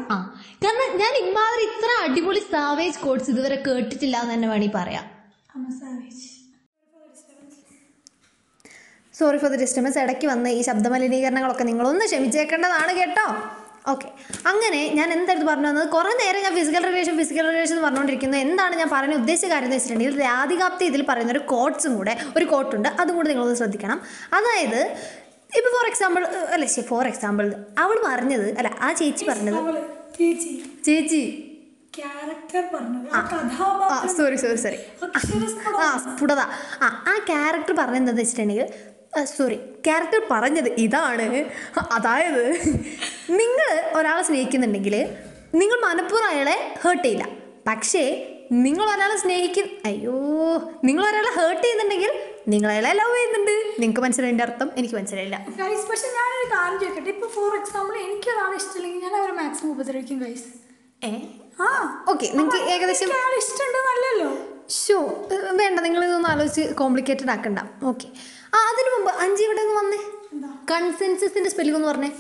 ആ. 0.10 0.18
കാരണം 0.64 0.98
ഞാൻ 0.98 1.14
ഇമാതിരി 1.24 1.64
ഇത്ര 1.70 1.90
അടിപൊളി 2.04 2.42
സാവേജ് 2.52 3.00
കോഡ്സ് 3.00 3.30
ഇതുവരെ 3.32 3.58
കേട്ടിട്ടില്ല 3.68 4.16
എന്ന് 4.18 4.34
തന്നെ 4.34 4.48
വേണമെങ്കിൽ 4.48 4.76
പറയാം. 4.78 5.06
സോറി 9.16 9.38
ഫോർ 9.38 9.50
ദ 9.50 9.60
ഡിസ്റ്റർബൻസ് 9.62 10.00
ഇടയ്ക്ക് 10.00 10.28
വന്ന 10.28 10.48
ഈ 10.50 10.62
ശബ്ദമലിനീകരണങ്ങളൊക്കെ 10.62 11.64
നിങ്ങളൊന്ന് 11.64 12.06
ക്ഷമിച്ചേക്കേണ്ടതാണ് 12.06 12.94
കേട്ടോ. 13.00 13.26
ഓക്കെ 13.88 14.08
അങ്ങനെ 14.46 14.82
ഞാൻ 14.98 15.10
എന്തായിരുന്നു 15.14 15.48
പറഞ്ഞു 15.50 15.68
വന്നത്? 15.68 15.88
കുറേ 15.90 16.12
നേരം 16.22 16.42
ഞാൻ 16.42 16.54
ഫിസിക്കൽ 16.56 16.84
റിലേഷൻ 16.90 17.14
ഫിസിക്കൽ 17.18 17.46
റിലേഷൻ 17.50 17.74
എന്ന് 17.74 17.84
പറഞ്ഞുകൊണ്ടിരിക്കുന്നത് 17.86 18.42
എന്താണ് 18.42 18.74
ഞാൻ 18.76 18.90
പറയാൻ 18.90 19.14
ഉദ്ദേശിച്ച 19.14 19.48
കാര്യം 19.52 19.68
എന്ന് 19.68 19.78
വെച്ചിട്ടുണ്ടെങ്കിൽ 19.78 20.20
രാധികാപ്തി 20.24 20.86
ഇതിൽ 20.86 21.04
പറയുന്ന 21.04 21.32
ഒരു 21.32 21.44
കോട്ട്സും 21.46 21.96
കൂടെ 21.98 22.14
ഒരു 22.38 22.46
കോട്ടുണ്ട് 22.46 22.90
അതും 23.02 23.16
കൂടെ 23.16 23.28
നിങ്ങളൊന്ന് 23.30 23.56
ശ്രദ്ധിക്കണം. 23.56 24.00
അതായത് 24.34 24.80
ഇപ്പോൾ 25.52 25.72
ഫോർ 25.76 25.86
എക്സാമ്പിൾ 25.90 26.22
അല്ലേ 26.54 26.68
ശരി 26.68 26.86
ഫോർ 26.88 27.08
എക്സാമ്പിൾ 27.08 27.48
അവൾ 27.78 27.98
പറഞ്ഞത് 28.06 28.48
അല്ല 28.60 28.70
ആ 28.82 28.92
ചേച്ചി 28.94 29.26
പറഞ്ഞത് 29.30 29.60
ചേച്ചി. 30.20 30.64
ചേച്ചി. 30.86 31.50
ആ. 33.14 34.08
Sorry 34.18 34.36
sorry 34.36 34.56
sorry. 34.56 34.76
ആ 35.78 35.98
സ്ഫുടത. 35.98 36.40
ആ 36.82 37.06
ആ 37.08 37.26
ക്യാരക്ടർ 37.28 37.76
പറഞ്ഞെന്താന്ന് 37.76 38.22
വെച്ചിട്ടുണ്ടെങ്കിൽ 38.22 38.68
സോറി 39.24 39.56
ക്യാരക്ടർ 39.56 40.22
പറഞ്ഞത് 40.32 40.70
ഇതാണ്. 40.70 41.46
അതായത് 41.92 42.46
നിങ്ങൾ 43.30 43.92
ഒരാളെ 43.96 44.24
സ്നേഹിക്കുന്നുണ്ടെങ്കിൽ 44.24 45.16
നിങ്ങൾ 45.56 45.80
മനഃപൂർവം 45.86 46.28
അയാളെ 46.28 46.76
ഹേർട്ട് 46.86 47.04
ചെയ്യില്ല. 47.04 47.28
പക്ഷേ 47.68 48.30
നിങ്ങൾ 48.52 48.96
ഒരാളെ 48.96 49.18
സ്നേഹിക്കുന്ന 49.18 49.72
അയ്യോ 49.86 50.14
നിങ്ങൾ 50.84 51.10
ഒരാളെ 51.10 51.40
ഹേർട്ട് 51.40 51.64
ചെയ്യുന്നുണ്ടെങ്കിൽ 51.64 52.33
നിങ്ങൾ 52.48 52.70
അയാളെ 52.70 52.94
ലവ് 52.94 53.16
ചെയ്യുന്നുണ്ട്. 53.16 53.52
നിങ്ങൾക്ക് 53.80 54.02
മനസ്സിലായതിന്റെ 54.02 54.44
അർത്ഥം? 54.44 54.72
എനിക്ക് 54.78 54.96
മനസ്സിലായില്ല. 54.96 55.38
ഗൈസ് 55.60 55.88
പക്ഷെ 55.90 56.08
ഞാനൊരു 56.08 56.48
കാര്യം 56.54 56.80
ചോദിക്കട്ടെ? 56.80 57.10
ഇപ്പൊ 57.10 57.28
ഫോർ 57.28 57.56
എക്സാമ്പിൾ 57.56 57.98
എനിക്ക് 57.98 58.30
ഒരാളെ 58.30 58.56
ഇഷ്ടമില്ലെങ്കിൽ 58.56 59.02
ഞാൻ 59.02 59.16
അവരെ 59.16 59.32
മാക്സിമം 59.32 59.72
ഉപദ്രവിക്കും 59.72 60.20
ഗൈസ് 60.20 60.48
ഏ? 61.04 61.12
ആ. 61.60 61.70
ഓക്കെ 62.10 62.28
നിങ്ങൾക്ക് 62.34 62.60
ഏകദേശം 62.74 63.10
നല്ലല്ലോ 63.90 64.30
ഷോ 64.78 64.98
വേണ്ട 65.54 65.80
നിങ്ങൾ 65.80 66.06
ഇതൊന്നും 66.06 66.30
ആലോചിച്ച് 66.32 66.74
കോംപ്ലിക്കേറ്റഡ് 66.74 67.30
ആക്കണ്ട. 67.30 67.60
ഓക്കെ 67.84 68.08
ആ 68.54 68.60
അതിനു 68.70 68.90
മുമ്പ് 68.96 69.12
അഞ്ച് 69.18 69.44
ഇവിടെ 69.44 69.62
നിന്ന് 69.62 69.76
വന്നേ. 69.76 70.00
കൺസെൻസസിന്റെ 70.72 71.50
സ്പെല്ലിംഗ് 71.50 71.78
ഒന്ന് 71.78 71.90
പറഞ്ഞേ. 71.90 72.12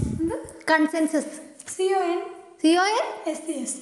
Consensus 0.72 1.31
C 1.78 1.84
O 1.94 2.02
N 2.06 2.19
C 2.62 2.68
O 2.78 2.86
N 2.92 3.06
S 3.31 3.46
C 3.48 3.52
S 3.64 3.78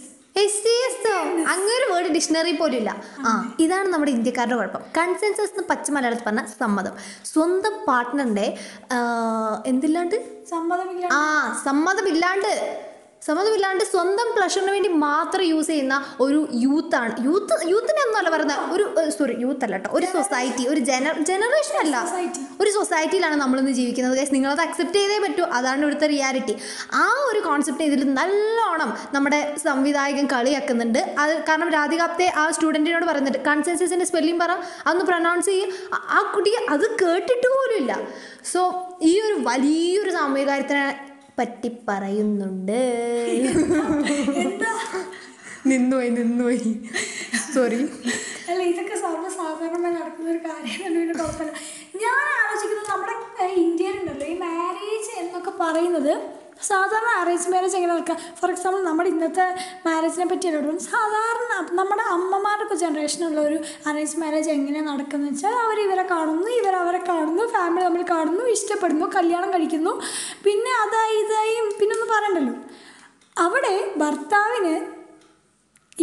അങ്ങനെ 1.53 1.73
ഒരു 1.79 1.87
വേർഡ് 1.91 2.11
ഡിക്ഷണറി 2.15 2.53
പോലും 2.59 2.77
ഇല്ല 2.81 2.91
ആ 3.27 3.31
ഇതാണ് 3.63 3.87
നമ്മുടെ 3.93 4.11
ഇന്ത്യക്കാരുടെ 4.17 4.55
കുഴപ്പം. 4.59 4.83
കൺസെൻസസ് 4.97 5.51
എന്ന് 5.53 5.63
പച്ച 5.71 5.91
മലയാളത്തിൽ 5.95 6.25
പറഞ്ഞ 6.27 6.43
സമ്മതം. 6.59 6.93
സ്വന്തം 7.31 7.73
പാർട്ട്ണറിന്റെ 7.87 8.47
എന്തില്ലാണ്ട്? 9.71 10.17
സമ്മതമില്ല 10.53 11.05
ആ 11.17 11.21
സമ്മതമില്ലാണ്ട്. 11.65 12.53
സമ്മതമില്ലാണ്ട് 13.25 13.83
സ്വന്തം 13.83 14.35
പ്ലഷറിന് 14.37 14.71
വേണ്ടി 14.71 14.89
മാത്രം 14.89 15.43
യൂസ് 15.43 15.67
ചെയ്യുന്ന 15.67 16.05
ഒരു 16.19 16.47
യൂത്താണ് 16.53 17.25
യൂത്ത് 17.25 17.69
യൂത്തിനെ 17.69 18.07
ഒന്നല്ല 18.07 18.29
പറയുന്നത് 18.29 18.71
ഒരു 18.71 19.09
സോറി 19.09 19.35
യൂത്ത് 19.39 19.63
അല്ല 19.63 19.75
കേട്ടോ 19.75 19.89
ഒരു 19.93 20.05
സൊസൈറ്റി 20.05 20.67
ഒരു 20.67 20.79
ജന 20.79 21.13
ജനറേഷൻ 21.21 21.79
അല്ല. 21.79 22.09
ഒരു 22.61 22.69
സൊസൈറ്റിയിലാണ് 22.69 23.35
നമ്മളിന്ന് 23.35 23.71
ജീവിക്കുന്നത്. 23.71 24.17
ഗൈസ് 24.17 24.33
നിങ്ങളത് 24.33 24.61
അക്സെപ്റ്റ് 24.61 24.97
ചെയ്തേ 24.99 25.19
പറ്റൂ. 25.19 25.43
അതാണ് 25.43 25.81
ഇവിടുത്തെ 25.81 26.07
റിയാലിറ്റി 26.07 26.57
ആ 26.93 27.25
ഒരു 27.31 27.39
കോൺസെപ്റ്റ് 27.39 27.83
ഇതിൽ 27.83 28.13
നല്ലോണം 28.13 28.97
നമ്മുടെ 29.13 29.55
സംവിധായകൻ 29.63 30.27
കളിയാക്കുന്നുണ്ട്. 30.27 31.15
അത് 31.19 31.43
കാരണം 31.43 31.69
രാധികാപ്തെ 31.69 32.33
ആ 32.37 32.51
സ്റ്റുഡന്റിനോട് 32.51 33.05
പറയുന്നുണ്ട് 33.05 33.39
കൺസെൻസസിന്റെ 33.39 34.05
സ്പെല്ലിംഗ് 34.05 34.39
പറ 34.39 34.51
അന്ന് 34.87 35.05
പ്രൊനൗൺസ് 35.05 35.45
ചെയ്യും. 35.45 35.69
ആ- 35.93 36.31
കുട്ടിക്ക് 36.35 36.57
കുട്ടി 36.57 36.73
അത് 36.73 37.05
കേട്ടിട്ട് 37.05 37.47
പോലും 37.47 37.77
ഇല്ല 37.77 37.99
സോ 38.53 38.89
ഈ 39.01 39.21
ഒരു 39.21 39.33
വലിയൊരു 39.33 40.09
സാമൂഹികാര്യത്തിനെ 40.09 41.10
പറ്റി 41.37 41.69
പറയുന്നുണ്ട്. 41.89 42.79
എന്താ? 44.45 44.71
നിന്നുപോയി 45.71 46.09
നിന്നുപോയി. 46.19 46.71
സോറി 47.53 47.79
അല്ല 48.51 48.61
ഇതൊക്കെ 48.71 48.95
സർവസാധാരണമായി 49.05 49.93
നടക്കുന്ന 49.97 50.29
ഒരു 50.33 50.41
കാര്യമാണ് 50.47 50.95
പിന്നെ 50.99 51.13
കുഴപ്പമില്ല. 51.19 51.53
ഞാൻ 52.03 52.17
ആലോചിക്കുന്നത് 52.41 52.89
നമ്മുടെ 52.93 53.15
ഇന്ത്യയിലുണ്ടല്ലോ 53.65 54.27
ഈ 54.33 54.37
മാരേജ് 54.45 55.11
എന്നൊക്കെ 55.21 55.53
പറയുന്നത് 55.63 56.13
സാധാരണ 56.69 57.11
അറേഞ്ച് 57.21 57.49
മാരേജ് 57.53 57.75
എങ്ങനെ 57.79 57.91
നടക്കുക 57.93 58.17
ഫോർ 58.39 58.49
എക്സാമ്പിൾ 58.53 58.81
നമ്മുടെ 58.89 59.09
ഇന്നത്തെ 59.13 59.47
മാരേജിനെ 59.87 60.27
പറ്റി 60.31 60.47
എല്ലാവരും 60.51 60.77
സാധാരണ 60.91 61.53
നമ്മുടെ 61.79 62.05
അമ്മമാരുടെ 62.15 62.75
ജനറേഷനുള്ള 62.83 63.39
ഒരു 63.49 63.57
അറേഞ്ച് 63.89 64.19
മാരേജ് 64.23 64.51
എങ്ങനെ 64.57 64.81
നടക്കുന്നത് 64.89 65.31
വെച്ചാൽ 65.31 65.55
അവർ 65.65 65.79
ഇവരെ 65.87 66.05
കാണുന്നു 66.13 66.49
ഇവർ 66.59 66.75
അവരെ 66.83 67.01
കാണുന്നു 67.11 67.45
ഫാമിലി 67.55 67.85
നമ്മൾ 67.87 68.03
കാണുന്നു 68.13 68.45
ഇഷ്ടപ്പെടുന്നു 68.55 69.07
കല്യാണം 69.17 69.49
കഴിക്കുന്നു. 69.55 69.93
പിന്നെ 70.45 70.71
അതായി 70.83 71.15
ഇതായി 71.23 71.55
പിന്നെ 71.79 71.95
ഒന്നും 71.97 72.09
പറയണ്ടല്ലോ. 72.15 72.55
അവിടെ 73.35 73.75
ഭർത്താവിന് 74.01 74.75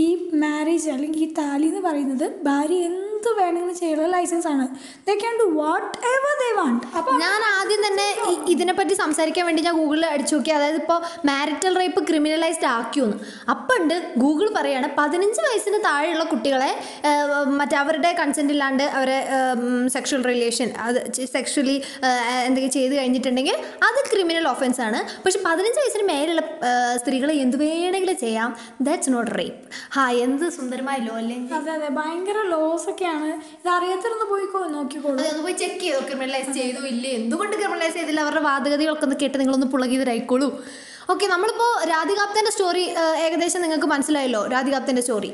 ഈ 0.04 0.08
മാരേജ് 0.42 0.88
അല്ലെങ്കിൽ 0.94 1.22
ഈ 1.26 1.28
താലി 1.38 1.66
എന്ന് 1.70 1.82
പറയുന്നത് 1.88 2.26
ഭാര്യ 2.48 2.80
എന്ത് 3.28 3.40
വേണമെങ്കിലും 3.40 3.76
ചെയ്യാനുള്ള 3.80 4.10
ലൈസൻസ് 4.16 4.46
ആണ്. 4.50 4.64
They 5.06 5.14
can 5.22 5.34
do 5.40 5.46
whatever 6.12 6.34
they 6.42 6.48
want 6.58 6.84
അപ്പോൾ 6.98 7.14
ഞാൻ 7.22 7.40
ആദ്യം 7.56 7.80
തന്നെ 7.86 8.06
ഇതിനെ 8.32 8.46
ഇതിനെപ്പറ്റി 8.54 8.94
സംസാരിക്കാൻ 9.00 9.44
വേണ്ടി 9.48 9.62
ഞാൻ 9.66 9.74
ഗൂഗിളിൽ 9.80 10.06
അടിച്ചു 10.14 10.34
നോക്കി. 10.36 10.50
അതായത് 10.58 10.78
ഇപ്പോൾ 10.82 10.98
മാരിറ്റൽ 11.30 11.74
റേപ്പ് 11.82 12.00
ക്രിമിനലൈസ്ഡ് 12.08 12.68
ആക്കിയോന്ന്. 12.76 13.16
അപ്പം 13.52 13.74
ഉണ്ട് 13.80 13.94
ഗൂഗിൾ 14.22 14.46
പറയാണ് 14.56 14.88
പതിനഞ്ച് 14.98 15.40
വയസ്സിന് 15.46 15.78
താഴെയുള്ള 15.86 16.24
കുട്ടികളെ 16.32 16.70
മറ്റേ 17.60 17.76
അവരുടെ 17.82 18.10
കൺസെന്റ് 18.20 18.54
ഇല്ലാണ്ട് 18.54 18.84
അവരെ 18.98 19.18
സെക്ഷൽ 19.94 20.22
റിലേഷൻ 20.30 20.70
അത് 20.86 20.98
സെക്ഷലി 21.34 21.76
എന്തെങ്കിലും 22.46 22.74
ചെയ്ത് 22.78 22.94
കഴിഞ്ഞിട്ടുണ്ടെങ്കിൽ 22.98 23.56
അത് 23.88 24.00
ക്രിമിനൽ 24.12 24.46
ഒഫൻസ് 24.54 24.82
ആണ്. 24.86 25.00
പക്ഷെ 25.24 25.40
പതിനഞ്ച് 25.48 25.78
വയസ്സിന് 25.82 26.06
മേലുള്ള 26.12 26.44
സ്ത്രീകളെ 27.02 27.36
എന്ത് 27.44 27.58
വേണമെങ്കിലും 27.64 28.18
ചെയ്യാം. 28.24 28.50
ദാറ്റ്സ് 28.88 29.12
നോട്ട് 29.16 29.32
റേപ്പ് 29.40 29.62
ഹാ 29.96 30.06
എന്ത് 30.26 30.46
സുന്ദരമായല്ലോ 30.58 31.14
അല്ലേ? 31.22 31.38
അതെ 31.58 31.72
അതെ. 31.76 31.90
ഭയങ്കര 32.00 32.38
ലോസ് 32.54 32.88
ഒക്കെയാണ്. 32.94 33.17
ഇത് 33.58 33.68
അറിയാത്തതൊന്ന് 33.76 34.26
പോയി 34.32 34.46
നോക്കിക്കോളൂ. 34.76 35.16
അതൊന്ന് 35.22 35.42
പോയി 35.46 35.56
ചെക്ക് 35.62 35.80
ചെയ്തോ 35.84 36.00
ക്രിമിനലൈസ് 36.08 36.52
ചെയ്തു 36.60 36.80
ഇല്ലേ? 36.92 37.10
എന്തുകൊണ്ട് 37.20 37.56
ക്രിമിനലൈസ് 37.56 37.96
ചെയ്തില്ല? 37.98 38.20
അവരുടെ 38.26 38.42
വാദഗതികളൊക്കെ 38.50 39.06
ഒന്ന് 39.08 39.16
കേട്ട് 39.22 39.36
നിങ്ങളൊന്ന് 39.40 39.68
പുളകിതരായിക്കോളൂ 39.74 40.50
ഓക്കെ 41.12 41.26
നമ്മളിപ്പോൾ 41.26 41.70
രാധികാപ്തന്റെ 41.90 42.50
സ്റ്റോറി 42.50 42.82
ഏകദേശം 43.26 43.62
നിങ്ങൾക്ക് 43.62 43.86
മനസ്സിലായല്ലോ 43.86 44.46
രാധികാപ്തന്റെ 44.54 45.02
story 45.02 45.30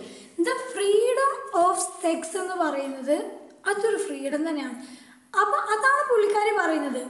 the 0.47 0.50
freedom 0.73 1.33
of 1.62 1.81
sex 2.03 2.37
എന്ന് 2.43 2.55
പറയുന്നത് 2.55 3.17
അതൊരു 3.71 3.99
ഫ്രീഡം 4.07 4.49
തന്നെയാണ്. 4.49 4.76
അപ്പം 5.43 5.61
അതാണ് 5.75 6.03
പുള്ളിക്കാരി 6.11 6.53
പറയുന്നത്. 6.61 7.00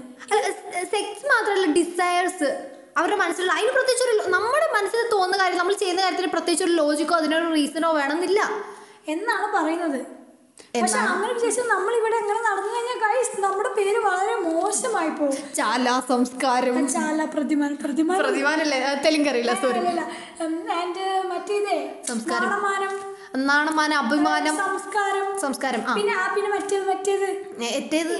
സെക്സ് 0.92 1.26
മാത്രമല്ല 1.32 1.66
ഡിസയേഴ്സ് 1.78 2.50
അവരുടെ 2.96 3.16
മനസ്സിലുള്ള 3.16 3.52
അതിന് 3.52 3.72
പ്രത്യേകിച്ച് 3.76 4.04
ഒരു 4.08 4.30
നമ്മുടെ 4.34 4.66
മനസ്സിൽ 4.74 5.00
തോന്നുന്ന 5.12 5.36
കാര്യം 5.42 5.58
നമ്മൾ 5.58 5.74
ചെയ്യുന്ന 5.74 6.02
കാര്യത്തിന് 6.02 6.30
പ്രത്യേകിച്ച് 6.34 6.64
ഒരു 6.64 6.72
ലോജിക്കോ 6.72 7.14
അതിനൊരു 7.14 7.48
റീസണോ 7.54 7.92
വേണമെന്നില്ല. 7.92 8.40
എന്നാണ് 9.14 9.46
പറയുന്നത്. 9.56 10.00
പക്ഷെ 10.82 10.98
അങ്ങനെ 11.12 11.32
നമ്മൾ 11.72 11.92
ഇവിടെ 11.98 12.18
നടന്നു 12.28 12.70
കഴിഞ്ഞാൽ 12.74 12.98
ഗൈസ് 13.04 13.40
നമ്മുടെ 13.44 13.70
പേര് 13.76 13.98
വളരെ 14.06 14.34
മോശമായി 14.46 15.10
പോകും. 15.18 15.36
ചാല 15.58 15.86
സംസ്കാരം. 16.08 16.76
ചാല 16.94 17.18
പ്രതിമാനം 17.34 17.76
പ്രതിമാനം 17.84 18.22
പ്രതിമാനല്ലേ? 18.24 18.78
തെലുങ്കറിയില്ല 19.04 19.54
സോറി 19.62 19.80
ആൻഡ് 20.80 21.06
മറ്റേതേ 21.32 21.78
സംസ്കാരം. 22.10 22.48
നാണമാനം. 22.48 22.92
നാണമാന 23.48 23.92
അഭിമാനം. 24.04 24.56
സംസ്കാരം. 24.64 25.26
സംസ്കാരം 25.44 25.80
പിന്നെ 25.98 26.14
പിന്നെ 26.36 26.50
മറ്റേത് 26.56 26.86
മറ്റേത്. 26.92 27.28
മറ്റേത്. 27.56 28.18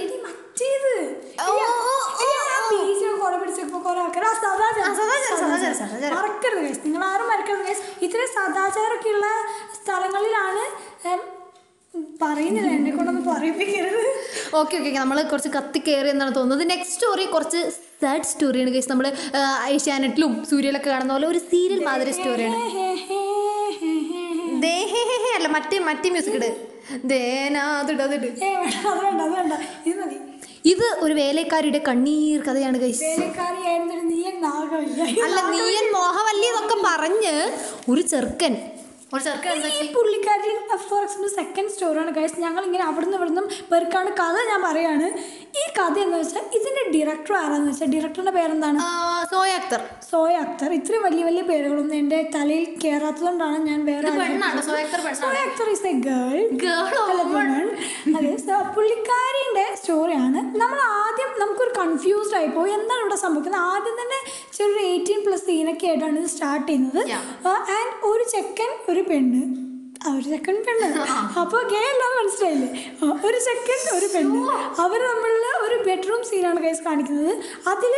മറക്കരുത് 6.15 6.67
നിങ്ങൾ 6.85 7.01
ആരും 7.11 7.27
മറക്കരുത് 7.31 7.71
ഇത്ര 7.71 8.05
ഇത്രയും 8.05 8.29
സദാചാരമൊക്കെ 8.37 9.09
ഉള്ള 9.15 9.27
സ്ഥലങ്ങളിലാണ് 9.79 10.63
പറയുന്നില്ല 12.21 12.69
എന്നെ 12.77 12.91
കൊണ്ടൊന്നും 12.91 13.25
പറയിപ്പിക്കരുത്. 13.31 14.03
ഓക്കെ 14.59 14.75
ഓക്കെ 14.79 14.91
നമ്മൾ 14.99 15.17
കുറച്ച് 15.31 15.51
കത്തി 15.55 15.79
കയറി 15.87 16.09
എന്നാണ് 16.13 16.33
തോന്നുന്നത്. 16.37 16.63
നെക്സ്റ്റ് 16.71 16.95
സ്റ്റോറി 16.95 17.25
കുറച്ച് 17.35 17.61
സാഡ് 18.03 18.29
സ്റ്റോറിയാണ് 18.31 18.71
കേസ് 18.75 18.89
നമ്മൾ 18.91 19.05
ഏഷ്യാനെറ്റിലും 19.75 20.31
സൂര്യയിലൊക്കെ 20.51 20.89
കാണുന്ന 20.93 21.13
പോലെ 21.15 21.27
ഒരു 21.33 21.41
സീരിയൽ 21.51 21.81
മാതിരി 21.89 22.13
സ്റ്റോറിയാണ് 22.17 22.57
ദേഹേ 24.67 25.01
അല്ല 25.37 25.47
മറ്റേ 25.55 25.77
മറ്റേ 25.89 26.09
മ്യൂസിക് 26.13 26.37
ഇട്. 26.39 26.49
ഇത് 30.71 30.85
ഒരു 31.03 31.13
വേലക്കാരിയുടെ 31.19 31.81
കണ്ണീർ 31.87 32.39
കഥയാണ് 32.47 32.77
നാഗമില്ല 34.45 35.01
അല്ല 35.25 35.39
നീയൻ 35.53 35.85
മോഹവല്ലി 35.95 36.47
എന്നൊക്കെ 36.51 36.77
പറഞ്ഞ് 36.85 37.35
ഒരു 37.91 38.01
ചെറുക്കൻ 38.11 38.53
ഈ 39.71 39.87
ഫോർ 40.85 41.01
എക്സാമ്പിൾ 41.03 41.29
സെക്കൻഡ് 41.35 41.71
സ്റ്റോറിയാണ് 41.73 42.11
ഗൈസ് 42.11 42.37
ഞങ്ങൾ 42.39 42.63
ഇങ്ങനെ 42.65 42.83
അവിടുന്ന് 42.85 43.17
ഇവിടുന്ന് 43.17 43.41
പേർക്കാണ് 43.71 44.09
കഥ 44.19 44.37
ഞാൻ 44.49 44.61
പറയാണ്. 44.63 45.07
ഈ 45.59 45.63
കഥ 45.77 45.95
എന്ന് 46.05 46.17
വെച്ചാൽ 46.17 46.45
ഇതിന്റെ 46.57 46.83
ഡയറക്ടർ 46.95 47.33
ആരാന്ന് 47.35 47.67
വെച്ചാൽ 47.71 47.89
ഡയറക്ടറിന്റെ 47.93 48.33
പേരെന്താണ്? 48.37 48.79
സോയ 49.33 49.51
അക്തർ. 49.59 49.81
സോയ 50.09 50.33
അക്തർ. 50.45 50.69
ഇത്രയും 50.79 51.03
വലിയ 51.07 51.23
വലിയ 51.25 51.43
പേരുകളൊന്നും 51.51 51.97
എന്റെ 51.97 52.19
തലയിൽ 52.35 52.65
കയറാത്തതുകൊണ്ടാണ് 52.83 53.59
ഞാൻ 53.69 53.79
വേറെ 53.85 54.09
Akhtar 54.81 55.01
Zoya 55.21 55.37
Akhtar 55.45 55.69
is 55.75 55.87
a 55.87 55.95
girl 56.07 56.37
girl 56.63 56.83
അതെ 58.15 58.33
so 58.47 58.57
പുള്ളിക്കാരിയുടെ 58.75 59.65
സ്റ്റോറിയാണ് 59.79 60.41
നമ്മൾ 60.61 60.79
ആദ്യം 60.97 61.31
നമുക്കൊരു 61.41 61.73
കൺഫ്യൂസ്ഡ് 61.95 62.35
ആയിപ്പോയി. 62.35 62.71
എന്താണ് 62.77 63.01
ഇവിടെ 63.01 63.17
സംഭവിക്കുന്നത്? 63.25 63.65
ആദ്യം 63.73 63.95
തന്നെ 64.01 64.17
ചെറിയൊരു 64.57 64.81
എയ്റ്റീൻ 64.93 65.19
പ്ലസ് 65.25 65.45
സീനൊക്കെ 65.49 65.85
ആയിട്ടാണ് 65.89 66.17
ഇത് 66.21 66.29
സ്റ്റാർട്ട് 66.33 66.67
ചെയ്യുന്നത്. 66.67 67.01
ആൻഡ് 67.77 67.93
ഒരു 68.09 68.23
ചെക്കൻ 68.33 68.71
ഒരു 68.91 69.01
പെണ്ണ്. 69.09 69.41
ഒരു 70.11 70.25
ചെക്കൻ 70.31 70.57
പെണ്ണ്. 70.65 70.87
അപ്പോൾ 71.41 71.61
ഗേ 71.73 71.83
മനസ്സിലായില്ലേ? 72.17 72.69
ഒരു 73.27 73.37
ചെക്കൻ 73.47 73.79
ഒരു 73.97 74.07
പെണ്ണ്. 74.13 74.41
അവർ 74.83 74.99
നമ്മളിൽ 75.11 75.45
ഒരു 75.65 75.77
ബെഡ്റൂം 75.87 76.21
സീനാണ് 76.29 76.59
കേസ് 76.65 76.83
കാണിക്കുന്നത്. 76.87 77.33
അതിൽ 77.73 77.93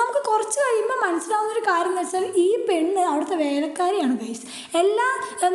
നമുക്ക് 0.00 0.20
കുറച്ച് 0.28 0.58
കഴിയുമ്പോൾ 0.60 0.98
മനസ്സിലാവുന്ന 1.06 1.52
ഒരു 1.52 1.62
കാര്യം 1.68 1.92
എന്ന് 1.92 2.02
വെച്ചാൽ 2.02 2.24
ഈ 2.44 2.48
പെണ്ണ് 2.68 3.02
അവിടുത്തെ 3.10 3.36
വേലക്കാരിയാണ് 3.44 4.16
ഗൈസ് 4.22 4.46
എല്ലാ 4.80 5.08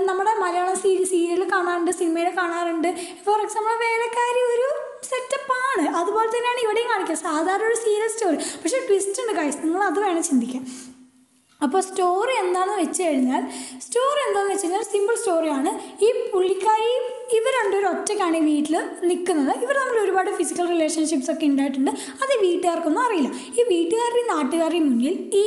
നമ്മുടെ 0.10 0.34
മലയാളം 0.44 0.78
സീരി 0.84 1.06
സീരിയൽ 1.14 1.44
കാണാറുണ്ട് 1.54 1.92
സിനിമയിൽ 1.92 2.30
കാണാറുണ്ട്. 2.42 2.90
ഫോർ 3.26 3.40
എക്സാമ്പിൾ 3.42 3.76
വേലക്കാരി 3.86 4.44
ഒരു 4.54 4.70
സെറ്റപ്പാണ് 5.10 5.86
അതുപോലെ 6.00 6.30
തന്നെയാണ് 6.36 6.62
ഇവിടെയും 6.66 6.90
കാണിക്കുക. 6.94 7.18
സാധാരണ 7.28 7.68
ഒരു 7.72 7.78
സീരിയസ് 7.86 8.16
സ്റ്റോറി 8.16 8.38
പക്ഷേ 8.64 8.80
ട്വിസ്റ്റ് 8.88 9.22
ഉണ്ട് 9.24 9.34
കൈസ് 9.40 9.60
നിങ്ങൾ 9.66 9.84
അത് 9.90 10.00
വേണം 10.06 10.24
ചിന്തിക്കാൻ. 10.30 10.64
അപ്പോൾ 11.66 11.82
സ്റ്റോറി 11.88 12.36
എന്താണെന്ന് 12.44 12.78
വെച്ച് 12.84 13.02
കഴിഞ്ഞാൽ 13.08 13.42
സ്റ്റോറി 13.86 14.22
എന്താണെന്ന് 14.28 14.54
വെച്ച് 14.54 14.66
കഴിഞ്ഞാൽ 14.66 14.86
സിമ്പിൾ 14.94 15.16
സ്റ്റോറിയാണ് 15.22 15.72
ഈ 16.06 16.08
പുള്ളിക്കാരി 16.32 16.92
ഇവർ 17.38 17.52
രണ്ടുപേരും 17.60 17.90
ഒറ്റയ്ക്കാണ് 17.92 18.38
ഈ 18.40 18.44
വീട്ടിൽ 18.48 18.76
നിൽക്കുന്നത് 19.10 19.52
ഇവർ 19.66 19.76
തമ്മിൽ 19.82 20.00
ഒരുപാട് 20.06 20.30
ഫിസിക്കൽ 20.40 20.66
റിലേഷൻഷിപ്സ് 20.74 21.30
ഒക്കെ 21.34 21.46
ഉണ്ടായിട്ടുണ്ട്. 21.52 21.92
അത് 22.24 22.34
വീട്ടുകാർക്കൊന്നും 22.46 23.04
അറിയില്ല. 23.08 23.30
ഈ 23.58 23.64
വീട്ടുകാരുടെയും 23.74 24.28
നാട്ടുകാരുടെയും 24.36 24.88
മുന്നിൽ 24.90 25.16
ഈ 25.44 25.46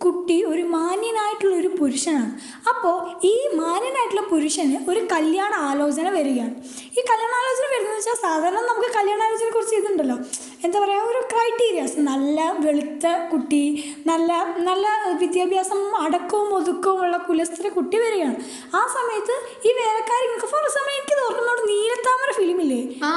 കുട്ടി 0.00 0.36
ഒരു 0.50 0.62
മാന്യനായിട്ടുള്ള 0.74 1.54
ഒരു 1.56 1.70
പുരുഷനാണ്. 1.78 2.30
അപ്പോൾ 2.70 2.94
ഈ 3.24 3.32
മാന്യനായിട്ടുള്ള 3.58 4.22
പുരുഷന് 4.30 4.76
ഒരു 4.90 5.00
കല്യാണ 5.12 5.52
ആലോചന 5.68 6.06
വരികയാണ്. 6.14 6.54
ഈ 6.90 7.02
കല്യാണ 7.10 7.32
ആലോചന 7.40 7.66
വരുന്നത് 7.72 7.96
വെച്ചാൽ 7.98 8.16
സാധാരണ 8.22 8.60
നമുക്ക് 8.70 8.90
കല്യാണ 8.96 9.20
ആലോചനയെ 9.26 9.52
കുറിച്ച് 9.52 9.76
ഇതുണ്ടല്ലോ. 9.80 10.16
എന്താ 10.64 10.78
പറയുക 10.82 11.10
ഒരു 11.10 11.20
ക്രൈറ്റീരിയാസ് 11.32 11.98
നല്ല 12.08 12.38
വെളുത്ത 12.64 13.04
കുട്ടി 13.32 13.62
നല്ല 14.10 14.30
നല്ല 14.68 14.86
വിദ്യാഭ്യാസം 15.22 15.80
അടക്കവും 16.04 16.50
ഒതുക്കവും 16.58 17.00
ഉള്ള 17.04 17.16
കുലസ്ഥിര 17.28 17.68
കുട്ടി 17.76 17.96
വരികയാണ്. 18.04 18.36
ആ 18.74 18.82
സമയത്ത് 18.96 19.36
ഈ 19.66 19.72
വേലക്കാരി 19.80 20.26
ഫോർ 20.46 20.64
സമയം 20.78 20.96
എനിക്ക് 20.98 21.16
തോന്നുന്നോട് 21.22 21.62
നീലത്താമര 21.70 22.30
ഫിലിമില്ലേ 22.38 22.82
ആ, 23.04 23.12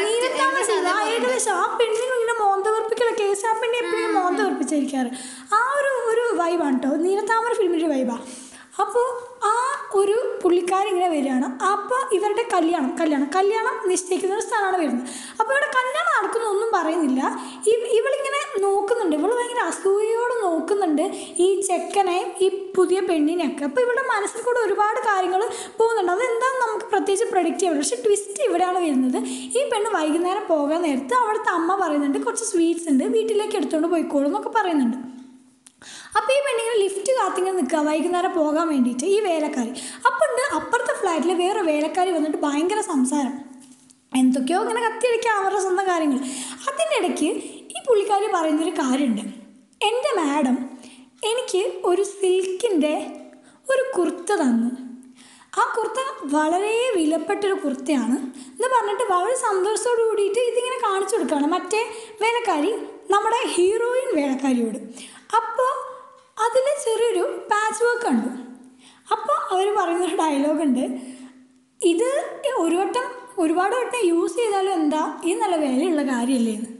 നീലത്താമര 0.00 0.62
ഏകദേശം 1.10 1.54
ആ 1.56 1.66
പെണ്ണിനും 1.78 2.17
ഇങ്ങനെ 2.28 2.44
മോന്ത 2.44 2.66
വെറുപ്പിക്കല 2.68 3.10
കേസ് 3.18 3.44
ആ 3.46 3.52
എപ്പോഴും 3.78 4.10
മോന്ത 4.14 4.38
വെറുപ്പിച്ചിരിക്കാറ് 4.40 5.10
ആ 5.52 5.60
ഒരു 5.76 5.92
ഒരു 6.10 6.24
വൈബാണ് 6.40 6.76
കേട്ടോ 6.76 6.90
നീലത്താമര 7.02 7.52
ഫിലിമിന്റെ 7.52 7.88
വൈബാ 7.92 8.16
അപ്പോൾ 8.80 9.38
ആ 9.44 9.54
ഒരു 9.94 10.38
പുള്ളിക്കാരിങ്ങനെ 10.42 11.08
വരികയാണ്. 11.08 11.64
അപ്പോൾ 11.64 12.14
ഇവരുടെ 12.14 12.48
കല്യാണം 12.52 12.96
കല്യാണം 13.00 13.30
കല്യാണം 13.36 13.88
നിശ്ചയിക്കുന്ന 13.88 14.34
ഒരു 14.34 14.42
സ്ഥലമാണ് 14.42 14.78
വരുന്നത്. 14.78 15.06
അപ്പോൾ 15.40 15.52
ഇവിടെ 15.52 15.66
കല്യാണം 15.66 16.24
നടക്കുന്നൊന്നും 16.24 16.70
പറയുന്നില്ല. 16.74 17.20
ഇവ- 17.66 17.86
ഇവളിങ്ങനെ 17.86 18.60
നോക്കുന്നുണ്ട്. 18.60 19.16
ഇവൾ 19.16 19.34
ഭയങ്കര 19.34 19.60
അസൂയയോട് 19.60 20.44
നോക്കുന്നുണ്ട് 20.44 21.02
ഈ 21.38 21.60
ചെക്കനെയും 21.60 22.28
ഈ 22.40 22.72
പുതിയ 22.76 23.00
പെണ്ണിനെയൊക്കെ. 23.00 23.64
അപ്പോൾ 23.64 23.80
ഇവളുടെ 23.80 24.02
മനസ്സിൽ 24.02 24.42
കൂടെ 24.42 24.58
ഒരുപാട് 24.58 25.00
കാര്യങ്ങൾ 25.00 25.48
പോകുന്നുണ്ട്. 25.78 26.12
അതെന്താണെന്ന് 26.12 26.68
നമുക്ക് 26.68 26.84
പ്രത്യേകിച്ച് 26.84 27.24
പ്രൊഡിക്റ്റ് 27.24 27.60
ചെയ്യാൻ 27.60 27.76
പക്ഷേ 27.76 27.96
ട്വിസ്റ്റ് 28.04 28.42
ഇവിടെയാണ് 28.42 28.78
വരുന്നത്. 28.78 29.16
ഈ 29.26 29.70
പെണ്ണ് 29.72 29.90
വൈകുന്നേരം 29.90 30.46
പോകാൻ 30.48 30.82
നേരത്ത് 30.82 31.14
അവിടുത്തെ 31.14 31.50
അമ്മ 31.50 31.86
പറയുന്നുണ്ട് 31.86 32.18
കുറച്ച് 32.18 32.44
സ്വീറ്റ്സ് 32.44 32.88
ഉണ്ട് 32.88 33.04
വീട്ടിലേക്ക് 33.04 33.56
എടുത്തുകൊണ്ട് 33.56 33.96
എന്നൊക്കെ 33.96 34.48
പറയുന്നുണ്ട്. 34.48 35.17
അപ്പോൾ 36.18 36.32
ഈ 36.36 36.40
പെണ്ണിങ്ങനെ 36.46 36.78
ലിഫ്റ്റ് 36.84 37.12
കാത്തിങ്ങനെ 37.18 37.56
നിൽക്കുക 37.58 37.80
വൈകുന്നേരം 37.88 38.32
പോകാൻ 38.38 38.66
വേണ്ടിയിട്ട് 38.72 39.06
ഈ 39.14 39.20
വേലക്കാരി. 39.28 39.72
അപ്പം 40.06 40.24
ഉണ്ട് 40.28 40.42
അപ്പുറത്തെ 40.58 40.94
ഫ്ലാറ്റിൽ 41.00 41.32
വേറെ 41.42 41.62
വേലക്കാരി 41.70 42.10
വന്നിട്ട് 42.16 42.38
ഭയങ്കര 42.46 42.80
സംസാരം. 42.92 43.34
എന്തൊക്കെയോ 44.20 44.58
ഇങ്ങനെ 44.62 44.80
കത്തിയടിക്കുക 44.86 45.32
അവരുടെ 45.40 45.60
സ്വന്തം 45.60 45.86
കാര്യങ്ങൾ. 45.88 46.20
അതിന്റെ 46.68 46.96
ഇടയ്ക്ക് 47.00 47.28
ഈ 47.74 47.78
പുള്ളിക്കാരി 47.88 48.28
പറയുന്നൊരു 48.34 48.74
കാര്യമുണ്ട്. 48.82 49.24
എന്റെ 49.88 50.10
മാഡം 50.20 50.56
എനിക്ക് 51.30 51.62
ഒരു 51.84 52.02
സിൽക്കിന്റെ 52.02 52.94
ഒരു 53.72 53.82
കുർത്ത 53.96 54.32
തന്നു. 54.42 54.70
ആ 55.60 55.62
കുർത്ത 55.76 56.00
വളരെ 56.34 56.74
വിലപ്പെട്ടൊരു 56.96 57.56
കുർത്തയാണ് 57.64 58.16
എന്ന് 58.52 58.68
പറഞ്ഞിട്ട് 58.74 59.04
വളരെ 59.12 59.36
സന്തോഷത്തോടു 59.46 60.02
കൂടിയിട്ട് 60.08 60.40
ഇതിങ്ങനെ 60.50 60.78
കാണിച്ചു 60.86 61.14
കൊടുക്കുകയാണ് 61.16 61.48
മറ്റേ 61.54 61.80
വേലക്കാരി 62.22 62.72
നമ്മുടെ 63.14 63.40
ഹീറോയിൻ 63.54 64.08
വേലക്കാരിയോട്. 64.18 64.78
അപ്പോൾ 65.38 65.70
അതിൽ 66.44 66.66
ചെറിയൊരു 66.86 67.24
പാച്ച് 67.50 67.82
വർക്ക് 67.84 68.06
കണ്ടു 68.06 68.30
അപ്പോൾ 69.14 69.38
അവർ 69.52 69.66
പറയുന്നൊരു 69.78 70.16
ഡയലോഗുണ്ട് 70.22 70.84
ഇത് 71.80 72.10
ഒരു 72.64 72.76
വട്ടം 72.80 73.06
ഒരുപാട് 73.42 73.74
വട്ടം 73.76 74.00
യൂസ് 74.06 74.36
ചെയ്താലും 74.36 74.72
എന്താ? 74.80 75.02
ഈ 75.24 75.34
നല്ല 75.40 75.56
വിലയുള്ള 75.56 76.02
കാര്യമല്ലേ 76.12 76.52
എന്ന്. 76.58 76.70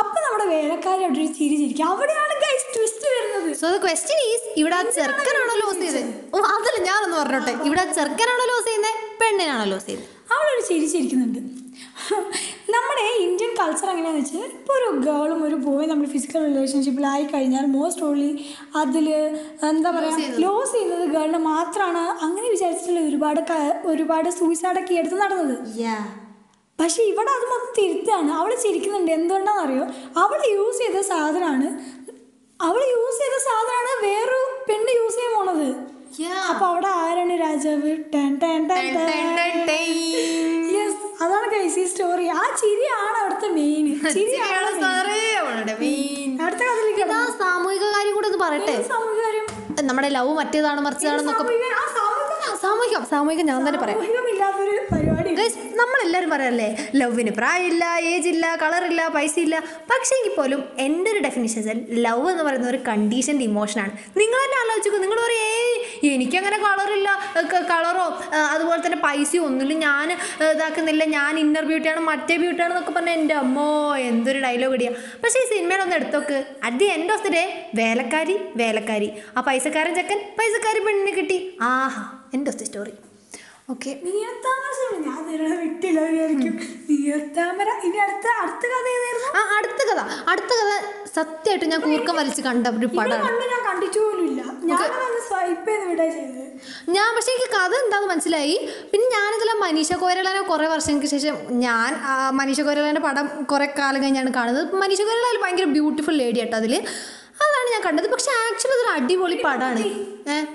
അപ്പം 0.00 0.20
നമ്മുടെ 0.24 0.46
വേലക്കാരി 0.54 1.02
അവിടെ 1.06 1.20
ഒരു 1.24 1.32
ചിരി 1.38 1.56
ചിരിക്കും. 1.60 1.86
അവിടെയാണ് 1.92 2.34
ഗൈസ് 2.44 2.66
ട്വിസ്റ്റ് 2.74 3.06
വരുന്നത്. 3.14 3.48
സോ 3.60 3.66
ദ 3.74 3.76
ക്വസ്റ്റ്യൻ 3.84 4.20
ഈസ് 4.32 4.46
ഇവിടെ 4.60 4.76
ആ 4.80 4.82
ചെറുക്കനാണോ 4.98 5.54
ലോസ് 5.62 5.80
ചെയ്തത്? 5.84 6.12
ഓ 6.34 6.40
അതല്ല 6.54 6.78
ഞാനൊന്ന് 6.90 7.16
പറഞ്ഞോട്ടെ. 7.20 7.54
ഇവിടെ 7.68 7.82
ആ 7.84 7.86
ചെറുക്കനാണോ 7.98 8.44
ലോസ് 8.52 8.66
ചെയ്യുന്നത്? 8.68 8.96
പെണ്ണിനാണോ 9.22 9.66
ലോസ് 9.72 9.86
ചെയ്യുന്നത്? 9.86 10.14
അവളൊരു 10.34 10.62
ചിരിച്ചിരിക്കുന്നുണ്ട് 10.70 11.40
നമ്മുടെ 12.78 13.04
ഇന്ത്യൻ 13.26 13.52
കൾച്ചർ 13.60 13.88
എങ്ങനെയാണെന്ന് 13.92 14.22
വെച്ചാൽ 14.22 14.44
ഇപ്പോൾ 14.58 14.74
ഒരു 14.78 14.88
ഗേളും 15.06 15.40
ഒരു 15.48 15.56
ബോയും 15.66 15.88
നമ്മൾ 15.92 16.06
ഫിസിക്കൽ 16.14 16.40
റിലേഷൻഷിപ്പിലായി 16.50 17.24
കഴിഞ്ഞാൽ 17.32 17.64
മോസ്റ്റ് 17.76 18.04
ഓൺലി 18.08 18.30
അതിൽ 18.80 19.06
എന്താ 19.70 19.90
പറയുക 19.96 20.28
ലോസ് 20.44 20.72
ചെയ്യുന്നത്. 20.74 21.04
ഗേളിനെ 21.16 21.40
മാത്രമാണ് 21.50 22.04
അങ്ങനെ 22.26 22.46
വിചാരിച്ചിട്ടുള്ള 22.54 23.02
ഒരുപാട് 23.10 23.40
ഒരുപാട് 23.92 24.28
സൂയിസൈഡൊക്കെ 24.38 24.94
എടുത്ത് 25.02 25.18
നടന്നത്. 25.24 25.54
പക്ഷെ 26.78 27.00
ഇവിടെ 27.10 27.30
അത് 27.36 27.44
മൊത്തം 27.52 27.70
തിരുത്താണ്. 27.78 28.30
അവൾ 28.40 28.50
ചിരിക്കുന്നുണ്ട്. 28.64 29.10
എന്തുകൊണ്ടാണെന്ന് 29.18 29.64
അറിയോ 29.66 29.84
അവൾ 30.24 30.38
യൂസ് 30.56 30.78
ചെയ്ത 30.82 30.98
സാധനമാണ് 31.12 31.68
അവൾ 32.68 32.82
യൂസ് 32.94 33.18
ചെയ്ത 33.22 33.36
സാധനമാണ് 33.48 33.92
വേറൊരു 34.06 34.40
പെണ്ണ് 34.68 34.92
യൂസ് 35.00 35.16
ചെയ്യാൻ 35.18 35.34
പോണത്. 35.38 35.68
അപ്പൊ 36.50 36.64
അവിടെ 36.72 36.90
ആരാണ് 37.02 37.34
രാജാവ്? 37.44 37.90
ടാൻ 38.14 38.30
ടാൻ 38.42 38.60
ടാൻ 38.70 38.84
ടാൻ. 38.96 39.16
അതാണ് 41.18 41.46
കൈസി 41.52 41.82
സ്റ്റോറി 41.90 42.26
ആ 42.32 42.42
ചിരിയാണ് 42.60 43.16
അവിടുത്തെ 43.20 43.48
മെയിൻ 43.56 43.86
ചിരിയാണ് 44.16 44.68
കഥയിലേക്ക് 46.60 47.02
ഇതാ 47.04 47.18
സാമൂഹിക 47.40 47.84
കാര്യം 47.94 48.14
കൂടെ 48.16 48.28
ഒന്ന് 48.28 48.38
പറയട്ടെ. 48.42 48.74
സാമൂഹിക 48.88 49.22
കാര്യം? 49.26 49.46
നമ്മുടെ 49.88 50.08
ലവ് 50.14 50.32
മറ്റേതാണ് 50.38 50.80
മറിച്ചതാണെന്നൊക്കെ 50.86 51.44
സാമൂഹിക- 52.62 53.08
സാമൂഹികം 53.10 53.46
ഞാൻ 53.46 53.68
തന്നെ 53.68 53.80
പറയാം. 53.80 53.98
നമ്മളെല്ലാവരും 55.76 56.30
പറയാറില്ലേ 56.30 56.88
ലവിന് 56.96 57.30
പ്രായമില്ല 57.30 57.84
ഏജ് 58.00 58.28
ഇല്ല 58.28 58.58
കളറില്ല 58.62 59.08
പൈസ 59.08 59.38
ഇല്ല. 59.38 59.58
പക്ഷേ 59.90 60.14
എങ്കിൽ 60.16 60.36
പോലും 60.36 60.64
എന്റെ 60.78 61.10
ഒരു 61.10 61.18
ഡെഫിനിഷൻ 61.18 61.86
ലവ് 61.90 62.30
എന്ന് 62.30 62.44
പറയുന്ന 62.44 62.68
ഒരു 62.68 62.76
കണ്ടീഷൻഡ് 62.88 63.42
ഇമോഷനാണ് 63.42 63.90
നിങ്ങൾ 63.90 64.38
തന്നെ 64.44 64.56
ആലോചിക്കും 64.64 65.00
നിങ്ങൾ 65.00 65.16
പറയും 65.16 65.40
ഏയ് 65.40 66.14
എനിക്കങ്ങനെ 66.14 66.58
കളറില്ല 66.58 67.08
കളറോ 67.70 68.20
അതുപോലെ 68.38 68.86
തന്നെ 68.86 68.98
പൈസയോ 68.98 69.42
ഒന്നുമില്ല 69.42 69.74
ഞാൻ 69.74 70.12
ഇതാക്കുന്നില്ല. 70.50 71.04
ഞാൻ 71.04 71.38
ഇന്നർ 71.38 71.64
ബ്യൂട്ടിയാണ് 71.64 72.00
മറ്റേ 72.00 72.36
ബ്യൂട്ടിയാണ് 72.36 72.72
എന്നൊക്കെ 72.72 72.90
പറഞ്ഞാൽ 72.90 73.12
എന്റെ 73.12 73.34
അമ്മോ 73.34 73.96
എന്തൊരു 73.96 74.38
ഡയലോഗ് 74.38 74.74
ഇടിയാ. 74.74 74.90
പക്ഷേ 74.90 75.40
ഈ 75.40 75.56
സിനിമയിലൊന്ന് 75.56 75.96
എടുത്തോക്ക്. 75.96 76.46
At 76.64 76.76
the 76.76 76.84
end 76.84 77.12
of 77.12 77.22
the 77.22 77.28
day 77.28 77.70
വേലക്കാരി 77.74 78.38
വേലക്കാരി. 78.56 79.12
ആ 79.36 79.40
പൈസക്കാരൻ 79.40 79.94
ചെക്കൻ 79.94 80.18
പൈസക്കാരി 80.38 80.78
പെണ്ണിനെ 80.78 81.10
കിട്ടി. 81.10 81.58
ആഹാ. 81.60 82.17
End 82.34 82.48
of 82.48 82.58
the 82.58 82.64
story 82.64 82.94
okay 83.72 83.90
ആ 89.32 89.42
അടുത്ത 89.56 89.80
കഥ. 89.88 90.00
അടുത്ത 90.28 90.52
കഥ 90.60 90.70
സത്യമായിട്ട് 91.16 91.66
ഞാൻ 91.72 91.80
കൂർക്കം 91.80 92.16
വലിച്ച് 92.16 92.42
കണ്ട 92.42 92.66
ഒരു 92.78 92.88
പടം 92.98 93.20
പടമാണ് 94.78 95.10
ഞാൻ 96.96 97.10
പക്ഷെ 97.16 97.30
എനിക്ക് 97.32 97.50
കഥ 97.54 97.72
എന്താന്ന് 97.82 98.08
മനസ്സിലായി. 98.08 98.54
പിന്നെ 98.92 99.06
ഞാനിതെല്ലാം 99.16 99.58
മനീഷ 99.60 99.92
കോരളനെ 100.00 100.42
കുറേ 100.42 100.66
വർഷങ്ങൾക്ക് 100.66 101.10
ശേഷം 101.14 101.34
ഞാൻ 101.58 101.90
മനീഷ 102.32 102.60
കോരളന്റെ 102.60 103.00
പടം 103.00 103.26
കുറേ 103.52 103.66
കാലം 103.78 104.00
കഴിഞ്ഞാണ് 104.02 104.32
കാണുന്നത്. 104.34 104.64
മനീഷ 104.82 105.00
കോരള 105.02 105.38
ഭയങ്കര 105.44 105.68
ബ്യൂട്ടിഫുൾ 105.76 106.16
ലേഡി 106.22 106.40
ആട്ടോ 106.40 106.56
അതിൽ 106.56 106.74
അതാണ് 107.68 107.74
ഞാൻ 107.74 107.82
കണ്ടത്. 107.88 108.06
പക്ഷെ 108.12 108.30
ആക്ച്വലി 108.44 108.74
അതൊരു 108.76 108.92
അടിപൊളി 108.98 109.36
പടമാണ് 109.44 109.82
ഏഹ് 110.34 110.46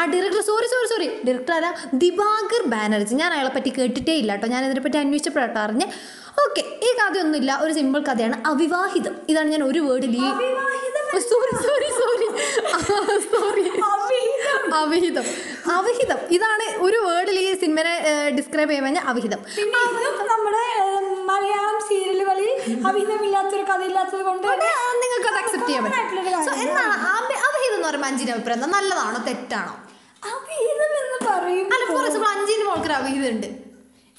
ആ 0.00 0.04
director 0.12 0.42
sorry 0.48 0.66
sorry 0.72 0.88
sorry 0.92 1.06
director 1.26 1.52
ആരാ? 1.54 1.70
ദിവാകർ 1.94 2.62
ബാനർജി. 2.74 3.14
ഞാൻ 3.20 3.30
അയാളെ 3.36 3.50
പറ്റി 3.56 3.70
കേട്ടിട്ടേ 3.78 4.14
ഇല്ല 4.22 4.32
കേട്ടോ. 4.32 4.48
ഞാൻ 4.54 4.62
ഇതിനെപ്പറ്റി 4.66 4.98
അന്വേഷിച്ചപ്പോഴാട്ടോ 5.02 5.58
അറിഞ്ഞ്. 5.60 5.86
ഓക്കെ 6.44 6.62
ഈ 6.86 6.90
കഥയൊന്നുമില്ല. 6.98 7.50
ഒരു 7.62 7.72
സിമ്പിൾ 7.78 8.00
കഥയാണ്. 8.08 8.36
അവിവാഹിതം. 8.46 9.14
ഇതാണ് 9.28 9.48
ഞാൻ 9.54 9.64
ഒരു 9.70 9.80
വേർഡിൽ 9.86 10.14
ഈ 10.16 10.30
സോറി 11.30 11.52
സോറി 11.66 11.88
സോറി 12.00 12.28
സോറി 13.32 13.64
അവിഹിതം. 14.80 15.26
അവിഹിതം. 15.76 16.18
ഇതാണ് 16.36 16.66
ഒരു 16.86 16.98
വേർഡിൽ 17.06 17.38
ഈ 17.46 17.50
സിനിമനെ 17.62 17.94
ഡിസ്ക്രൈബ് 18.38 18.70
ചെയ്യാൻ 18.70 18.98
അവിഹിതം. 19.12 19.40
നമ്മുടെ 20.32 20.64
മലയാളം 21.26 21.80
സീരിയലുകളിൽ 21.80 22.50
അഭിനയമില്ലാത്തൊരു 22.86 23.62
കഥയില്ലാത്തത് 23.62 24.22
കൊണ്ട് 24.22 24.46
നിങ്ങൾക്ക് 25.02 25.28
അത് 25.28 25.36
അക്സെപ്റ്റ് 25.36 25.68
ചെയ്യാൻ 25.68 25.84
പറ്റും. 25.84 26.60
എന്താണ്? 26.60 27.08
അഭി- 27.08 27.74
എന്ന് 27.74 27.88
പറയുമ്പോൾ 27.88 28.08
അഞ്ചിന്റെ 28.08 28.32
അഭിപ്രായം 28.32 28.70
നല്ലതാണോ? 28.70 29.24
തെറ്റാണോ? 29.24 29.72
അഭിഹിതം 30.34 30.92
എന്ന് 31.02 31.30
പറയും 31.30 31.74
അല്ല 31.74 31.84
ഫോർ 31.86 32.06
എക്സാമ്പിൾ 32.06 32.28
അഞ്ചിന് 32.28 32.64
മോൾക്ക് 32.64 32.92
അഭിഹിതം 32.92 32.94
അവിഹിതം 32.94 33.30
ഉണ്ട്. 33.30 33.46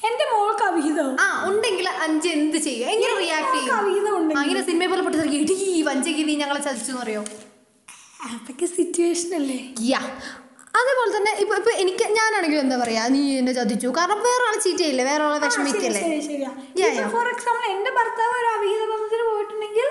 എന്റെ 0.08 0.38
മോൾക്ക് 0.38 0.64
അഭിഹിതം? 0.64 1.18
ആ 1.20 1.50
ഉണ്ടെങ്കിൽ 1.50 1.90
അഞ്ച് 1.90 2.28
എന്ത് 2.28 2.58
ചെയ്യും? 2.58 2.90
എങ്ങനെ 2.90 3.18
റിയാക്ട് 3.18 3.58
ചെയ്യും? 3.58 4.40
അങ്ങനെ 4.40 4.66
സിനിമയെ 4.66 4.88
പോലെ 4.88 5.02
പെട്ടെന്ന് 5.02 5.34
ഇടി 5.34 5.82
വഞ്ചകി 5.88 6.36
ഞങ്ങളെ 6.36 6.60
ചതിച്ചു 6.60 6.92
എന്ന് 6.92 7.02
പറയോ? 7.02 7.22
അതൊക്കെ 8.24 8.66
സിറ്റുവേഷൻ 8.66 9.36
അല്ലേ? 9.36 9.74
യാ 9.82 10.02
അതേപോലെ 10.80 11.12
തന്നെ 11.18 11.32
ഇപ്പൊ 11.44 11.54
ഇപ്പൊ 11.62 11.72
എനിക്ക് 11.84 12.06
ഞാനാണെങ്കിലും 12.18 12.64
എന്താ 12.66 12.78
പറയാ 12.84 13.04
നീ 13.16 13.22
എന്നെ 13.40 13.54
ചതിച്ചു. 13.60 13.88
കാരണം 13.98 14.20
വേറെ 14.28 14.44
ആളെ 14.50 14.60
ചീറ്റ് 14.66 14.82
ചെയ്യില്ലേ 14.84 15.06
വേറെ 15.12 15.24
ആളെ 15.28 15.40
വിഷമിക്കല്ലേ. 15.46 16.02
ഫോർ 17.16 17.28
എക്സാമ്പിൾ 17.36 17.64
എന്റെ 17.76 17.92
ഭർത്താവ് 18.00 18.34
ഒരു 18.42 18.50
അവിഹിത 18.58 18.84
ബന്ധത്തിന് 18.92 19.24
പോയിട്ടുണ്ടെങ്കിൽ. 19.30 19.88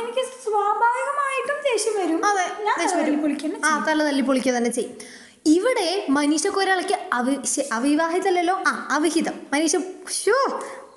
എനിക്ക് 0.00 0.24
സ്വാഭാവികമായിട്ടും 0.46 1.60
ദേഷ്യം 1.68 1.94
വരും. 2.00 2.20
അതെ 2.30 2.46
ആ 3.70 3.72
തല 3.88 3.98
തല്ലി 4.08 4.24
പൊളിക്കുക 4.30 4.54
തന്നെ 4.58 4.72
ചെയ്യും. 4.78 4.94
ഇവിടെ 5.56 5.88
മനീഷ 6.14 6.46
കൊരാളയ്ക്ക് 6.54 6.96
അവി 7.16 7.34
അവിവാഹിതല്ലോ 7.34 7.62
അവിവാഹിതല്ലല്ലോ? 7.76 8.54
ആ 8.70 8.72
അവിഹിതം. 8.94 9.34
മനീഷ 9.52 9.74
ഷോ 10.20 10.38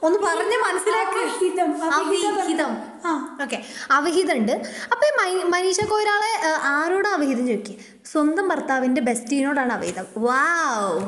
ഒന്ന് 0.02 0.20
പറഞ്ഞ് 0.20 0.58
മനസ്സിലാക്ക്. 0.66 1.22
അവിഹിതം, 1.24 1.70
അവിഹിത 1.94 2.28
അവിഹിതം. 2.32 2.72
ആ. 3.06 3.12
ഓക്കെ. 3.44 3.58
അവഹിതം 3.92 4.38
ഉണ്ട് 4.38 4.54
അപ്പൊ 4.92 5.04
ഈ 5.08 5.44
മനീഷ 5.56 5.86
കൊരാളെ 5.86 6.32
ആ, 6.46 6.74
അവഹിതം 7.16 7.48
ചോദിക്കുക 7.48 7.76
സ്വന്തം 8.06 8.48
ഭർത്താവിന്റെ 8.48 9.02
ബെസ്റ്റീനോടാണ് 9.02 9.74
അവിഹിതം. 9.74 10.08
വാവ്. 10.18 11.02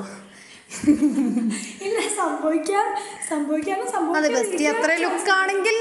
ഇല്ല 1.86 1.98
സംഭവിക്കാൻ 2.18 2.86
സംഭവിക്കാനും 3.30 3.88
അതെ 4.18 4.30
ബെസ്റ്റി 4.30 4.64
അത്ര 4.66 4.92
ലുക്കാണെങ്കിൽ 5.02 5.76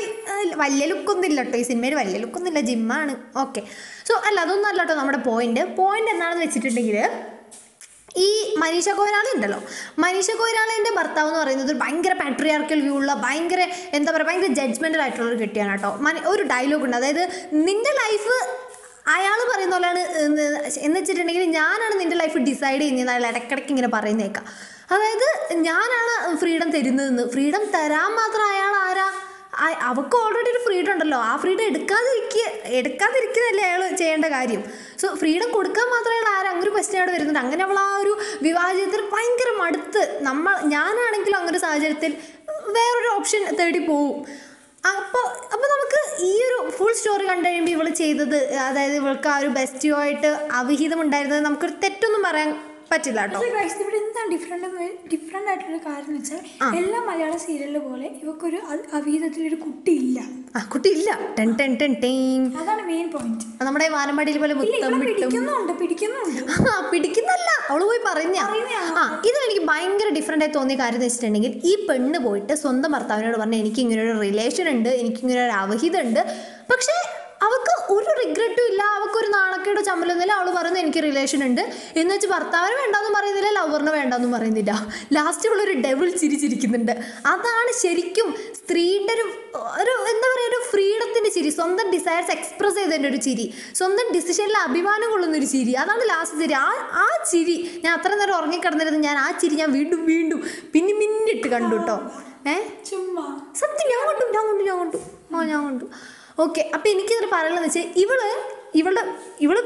വലിയ 0.56 0.84
ലുക്കൊന്നും 0.86 1.26
ഇല്ല 1.26 1.40
കേട്ടോ. 1.42 1.56
ഈ 1.58 1.62
സിനിമയിൽ 1.62 1.94
വലിയ 1.94 2.18
ലുക്കൊന്നും 2.18 2.50
ഇല്ല 2.52 2.60
ജിമ്മാണ്. 2.60 3.12
ഓക്കെ. 3.36 3.60
സോ 4.08 4.14
അല്ല 4.28 4.40
അതൊന്നും 4.40 4.68
അല്ല 4.68 4.80
കേട്ടോ 4.82 4.94
നമ്മുടെ 4.94 5.20
പോയിന്റ് 5.28 5.64
പോയിന്റ് 5.76 6.10
എന്താണെന്ന് 6.10 6.44
വെച്ചിട്ടുണ്ടെങ്കിൽ 6.46 6.98
ഈ 8.16 8.54
മനീഷ 8.58 8.88
കൊയ്രാളി 8.88 9.36
ഉണ്ടല്ലോ. 9.36 9.62
മനീഷ 9.98 10.30
കൊയ്രാളിന്റെ 10.30 10.90
ഭർത്താവ് 10.96 11.28
എന്ന് 11.28 11.40
പറയുന്നത് 11.40 11.70
ഒരു 11.70 11.78
ഭയങ്കര 11.78 12.12
പാട്രിയാർക്കൽ 12.12 12.80
വ്യൂ 12.80 12.94
ഉള്ള 12.96 13.14
ഭയങ്കര 13.14 13.68
എന്താ 13.92 14.12
പറയുക 14.12 14.26
ഭയങ്കര 14.26 14.46
ജഡ്ജ്മെന്റൽ 14.46 15.00
ആയിട്ടുള്ള 15.00 15.28
ഒരു 15.30 15.40
കെട്ടിയാണ് 15.40 15.70
കേട്ടോ. 15.70 15.98
ഒരു 16.30 16.42
ഡയലോഗ് 16.42 16.84
ഉണ്ട്. 16.84 16.96
അതായത് 16.96 17.28
നിന്റെ 17.52 17.90
ലൈഫ് 17.90 18.60
അയാൾ 19.08 19.52
പറയുന്ന 19.52 19.76
പോലെയാണ് 19.76 19.98
എന്ന് 20.78 21.00
വെച്ചിട്ടുണ്ടെങ്കിൽ 21.00 21.44
ഞാനാണ് 21.44 22.00
നിന്റെ 22.00 22.16
ലൈഫ് 22.16 22.38
ഡിസൈഡ് 22.38 22.80
ചെയ്യുന്നത് 22.80 23.10
അയാൾ 23.10 23.26
ഇടയ്ക്കിടയ്ക്ക് 23.26 23.70
ഇങ്ങനെ 23.70 23.88
പറയുന്നേക്കാം. 23.88 24.44
അതായത് 24.90 25.54
ഞാനാണ് 25.54 26.36
ഫ്രീഡം 26.36 26.70
തരുന്നതെന്ന്. 26.70 27.30
ഫ്രീഡം 27.30 27.64
തരാൻ 27.74 28.12
മാത്രം 28.12 28.46
അയാൾ 28.48 28.76
ആരാ? 28.76 29.19
അവൾക്ക് 29.88 30.16
ഓൾറെഡി 30.24 30.50
ഒരു 30.54 30.60
ഫ്രീഡം 30.66 30.90
ഉണ്ടല്ലോ. 30.94 31.18
ആ 31.30 31.32
ഫ്രീഡം 31.42 31.64
എടുക്കാതിരിക്കുക 31.70 32.44
എടുക്കാതിരിക്കുന്നതല്ലേ 32.80 33.64
അയാൾ 33.68 33.82
ചെയ്യേണ്ട 34.02 34.26
കാര്യം. 34.36 34.62
സോ 35.00 35.08
ഫ്രീഡം 35.20 35.48
കൊടുക്കാൻ 35.56 35.86
മാത്രമേ 35.94 36.16
അയാൾ 36.18 36.28
ആരും? 36.36 36.50
അങ്ങനെ 36.50 36.64
ഒരു 36.66 36.74
ക്വസ്റ്റ്യൻ 36.76 37.00
അവിടെ 37.02 37.12
വരുന്നുണ്ട്. 37.16 37.40
അങ്ങനെ 37.44 37.64
അവൾ 37.66 37.78
ആ 37.86 37.90
ഒരു 38.02 38.12
വിവാഹത്തിൽ 38.46 39.02
ഭയങ്കര 39.14 39.50
മടുത്ത് 39.62 40.02
നമ്മൾ 40.28 40.54
ഞാനാണെങ്കിലും 40.74 41.38
അങ്ങനെ 41.40 41.54
ഒരു 41.56 41.62
സാഹചര്യത്തിൽ 41.66 42.14
വേറൊരു 42.76 43.10
ഓപ്ഷൻ 43.16 43.42
തേടി 43.60 43.82
പോവും. 43.90 44.18
അപ്പോൾ 44.84 45.24
അപ്പോൾ 45.54 45.68
നമുക്ക് 45.74 46.00
ഈ 46.28 46.32
ഒരു 46.46 46.58
ഫുൾ 46.76 46.92
സ്റ്റോറി 46.98 47.24
കണ്ടു 47.30 47.46
കഴിയുമ്പോൾ 47.48 47.72
ഇവൾ 47.76 47.88
ചെയ്തത് 48.02 48.38
അതായത് 48.66 48.94
ഇവൾക്ക് 49.00 49.28
ആ 49.32 49.38
ഒരു 49.38 49.48
ബെസ്റ്റിയോ 49.56 49.96
ആയിട്ട് 50.02 50.30
അവിഹിതം 50.60 51.00
ഉണ്ടായിരുന്നത് 51.04 51.42
നമുക്കൊരു 51.46 51.74
തെറ്റൊന്നും 51.82 52.22
പറയാൻ 52.28 52.50
പറ്റില്ല 52.92 53.20
കേട്ടോ. 53.24 53.40
ഇവിടെ 53.46 53.98
എന്താ 54.02 54.22
ഡിഫറെന്റ് 54.32 54.68
ഡിഫറെന്റ് 55.12 55.48
ആയിട്ടുള്ള 55.50 55.78
കാര്യം 55.86 56.08
എന്ന് 56.10 56.20
വെച്ചാൽ 56.20 56.76
എല്ലാ 56.80 57.00
മലയാള 57.08 57.34
സീരിയലിലെ 57.44 57.80
പോലെ 57.88 58.08
ഇവക്കൊരു 58.22 58.58
അവീതത്തിലൊരു 58.98 59.58
കുട്ടിയില്ല 59.64 60.18
കുട്ടിയില്ല. 60.20 60.20
ആ 60.56 60.60
കുട്ടി 60.72 60.88
ഇല്ല 60.96 61.10
ടെൻ 61.36 61.50
ടെൻ 61.58 61.72
ടെൻ 61.80 61.92
ടെൻ. 62.04 62.40
അതാണ് 62.60 62.82
മെയിൻ 62.90 63.06
പോയിന്റ് 63.14 63.44
നമ്മുടെ 63.66 63.86
വാനമ്പാടിയിൽ 63.94 64.38
പോലെ 64.42 64.54
പിടിക്കുന്നുണ്ട് 64.60 65.72
പിടിക്കുന്നുണ്ട്. 65.82 66.40
ആ 66.72 66.74
പിടിക്കുന്നല്ല. 66.92 67.48
അവൾ 67.70 67.82
പോയി 67.90 68.00
പറഞ്ഞ. 68.08 68.36
പറഞ്ഞാ. 68.50 68.80
ആ 69.00 69.04
ഇത് 69.28 69.38
എനിക്ക് 69.46 69.64
ഭയങ്കര 69.72 70.08
ഡിഫറെന്റ് 70.18 70.46
ആയി 70.46 70.52
തോന്നിയ 70.56 70.76
കാര്യം 70.82 70.98
എന്ന് 70.98 71.08
വെച്ചിട്ടുണ്ടെങ്കിൽ 71.08 71.54
ഈ 71.70 71.74
പെണ്ണ് 71.88 72.20
പോയിട്ട് 72.26 72.54
സ്വന്തം 72.64 72.92
ഭർത്താവിനോട് 72.96 73.38
പറഞ്ഞ 73.42 73.58
എനിക്ക് 73.64 73.80
ഇങ്ങനെ 73.84 74.02
ഒരു 74.06 74.14
റിലേഷൻ 74.26 74.68
ഉണ്ട് 74.74 74.90
എനിക്ക് 75.02 75.20
ഇങ്ങനെ 75.24 75.40
ഒരു 75.46 75.54
അവഹിതം 75.62 76.00
ഉണ്ട് 76.06 76.20
പക്ഷേ 76.72 76.96
അവൾക്ക് 77.42 77.92
ഒരു 77.92 78.26
റിഗ്രറ്റും 78.26 78.66
ഇല്ല. 78.66 78.82
അവൾക്ക് 78.82 79.18
ഒരു 79.18 79.28
നാണക്കേടോ 79.28 79.82
ചമ്മലൊന്നുമില്ല 79.82 80.32
അവൾ 80.32 80.50
പറയുന്നത് 80.50 80.82
എനിക്ക് 80.82 81.02
റിലേഷൻ 81.02 81.44
ഉണ്ട്. 81.44 81.72
എന്ന് 81.96 82.14
വെച്ച് 82.14 82.26
ഭർത്താവിന് 82.26 82.76
വേണ്ടാന്നും 82.76 83.12
പറയുന്നില്ല 83.12 83.50
ലവറിന് 83.50 83.90
വേണ്ടാന്നും 83.90 84.32
പറയുന്നില്ല. 84.32 84.88
ലാസ്റ്റ് 85.12 85.48
ഇവളൊരു 85.48 85.72
ഡെവിൾ 85.72 86.10
ചിരിച്ചിരിക്കുന്നുണ്ട്. 86.10 86.92
അതാണ് 87.26 87.80
ശരിക്കും 87.82 88.34
സ്ത്രീയുടെ 88.54 89.12
ഒരു 89.12 89.22
ഒരു 89.56 89.90
എന്താ 89.90 90.34
പറയുക 90.34 90.48
ഒരു 90.48 90.70
ഫ്രീഡത്തിന്റെ 90.70 91.30
ചിരി. 91.30 91.48
സ്വന്തം 91.48 91.90
ഡിസയർസ് 91.90 92.30
എക്സ്പ്രസ് 92.30 92.74
ചെയ്തതിന്റെ 92.74 93.08
ഒരു 93.08 93.16
ചിരി. 93.16 93.54
സ്വന്തം 93.74 94.12
ഡിസിഷനിൽ 94.14 94.56
അഭിമാനം 94.56 95.10
കൊള്ളുന്ന 95.10 95.38
ഒരു 95.38 95.44
ചിരി. 95.44 95.72
അതാണ് 95.72 96.08
ലാസ്റ്റ് 96.08 96.38
ചിരി. 96.38 96.52
ആ 96.52 96.72
ആ 96.92 97.24
ചിരി 97.30 97.80
ഞാൻ 97.84 97.98
അത്ര 97.98 98.14
നേരം 98.14 98.36
ഉറങ്ങിക്കിടന്നിരുന്നു. 98.36 99.00
ഞാൻ 99.00 99.18
ആ 99.18 99.30
ചിരി 99.30 99.54
ഞാൻ 99.54 99.72
വീണ്ടും 99.72 100.06
വീണ്ടും 100.06 100.44
പിന്നെ 100.72 100.94
മിന്നിട്ട് 100.94 101.48
കണ്ടു 101.48 101.76
കേട്ടോ. 101.76 102.00
ഏ? 102.50 102.62
ചുമ്മാ. 102.90 103.40
സത്യം 103.60 103.90
ഞാൻ 103.90 104.08
കണ്ടു 104.08 104.38
ഞാൻ 104.38 104.48
കണ്ടു 104.48 104.64
ഞാൻ 104.64 104.78
കണ്ടു. 104.78 104.96
ആ 105.36 105.44
ഞാൻ 105.44 105.64
കണ്ടു. 105.64 105.84
ഓക്കെ 106.38 106.70
അപ്പം 106.74 106.88
എനിക്കിതിൽ 106.90 107.26
പറയുന്നത് 107.32 107.64
വെച്ചാൽ 107.64 107.86
ഇവൾ 107.96 108.20
ഇവളുടെ 108.74 109.02
ഇവൾ 109.40 109.56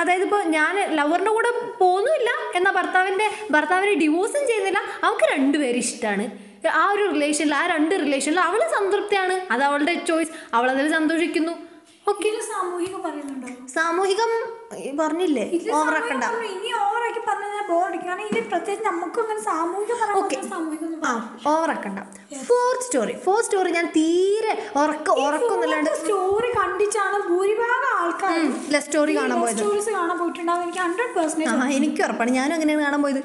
അതായത് 0.00 0.22
ഇപ്പോൾ 0.22 0.42
ഞാൻ 0.42 0.74
ലവറിന്റെ 0.98 1.30
കൂടെ 1.30 1.50
പോകുന്നുമില്ല 1.80 2.30
എന്നാൽ 2.54 2.72
ഭർത്താവിന്റെ 2.72 3.26
ഭർത്താവിനെ 3.50 3.94
ഡിവോഴ്സും 3.94 4.46
ചെയ്യുന്നില്ല. 4.46 4.80
അവൾക്ക് 5.04 5.26
രണ്ടുപേരും 5.32 5.78
ഇഷ്ടമാണ് 5.78 6.24
ആ 6.80 6.92
ഒരു 6.92 7.04
റിലേഷനിൽ 7.12 7.54
ആ 7.54 7.66
രണ്ട് 7.66 7.94
റിലേഷനിൽ 7.94 8.40
അവൾ 8.40 8.60
സംതൃപ്തിയാണ്. 8.78 9.34
അത് 9.50 9.62
അവളുടെ 9.62 9.94
ചോയ്സ് 10.08 10.32
അവൾ 10.54 10.70
അതിൽ 10.70 10.88
സന്തോഷിക്കുന്നു. 10.92 11.52
ഓക്കെ. 12.08 12.30
സാമൂഹികം 12.52 13.02
പറയുന്നുണ്ടോ? 13.02 13.66
സാമൂഹികം 13.74 14.30
പറഞ്ഞില്ലേ? 15.00 15.44
ഓവറാക്കണ്ട 15.78 16.24
ഇനി 16.52 16.70
ഓവറാക്കി 16.82 17.20
പറഞ്ഞാൽ 17.28 17.64
ബോറടിക്കും 17.70 18.08
കാരണം 18.08 18.26
ഇതിൽ 18.30 18.44
പ്രത്യേകിച്ച് 18.52 18.86
നമുക്കൊന്നും 18.88 19.38
സാമൂഹിക 19.48 19.92
ഓക്കെ 20.20 20.36
ആ 21.08 21.12
ഓവറാക്കണ്ട 21.52 22.00
ഫോർത്ത് 22.48 22.84
സ്റ്റോറി 22.86 23.14
ഫോർത്ത് 23.24 23.46
സ്റ്റോറി 23.46 23.70
ഞാൻ 23.76 23.86
തീരെ 23.96 24.52
ഉറക്ക 24.82 25.08
ഉറക്കൊന്നുമില്ലാണ്ട് 25.24 25.90
സ്റ്റോറി 26.00 26.50
കണ്ടിച്ചാണ് 26.58 27.18
ഭൂരിഭാഗം 27.30 27.88
ആൾക്കാർ 27.98 28.36
സ്റ്റോറി 28.84 29.12
കാണാൻ 29.16 29.38
പോയത്. 29.40 29.56
സ്റ്റോറീസ് 29.56 29.90
കാണാൻ 29.96 30.16
പോയിട്ടുണ്ടാവും. 30.20 30.62
എനിക്ക് 30.64 30.80
ഹൺഡ്രഡ് 30.84 31.12
പെർസെന്റേജ് 31.16 31.50
ആ 31.54 31.66
എനിക്ക് 31.78 32.00
ഉറപ്പാണ്. 32.06 32.30
ഞാനും 32.38 32.54
അങ്ങനെയാണ് 32.56 32.82
കാണാൻ 32.86 33.00
പോയത്. 33.04 33.20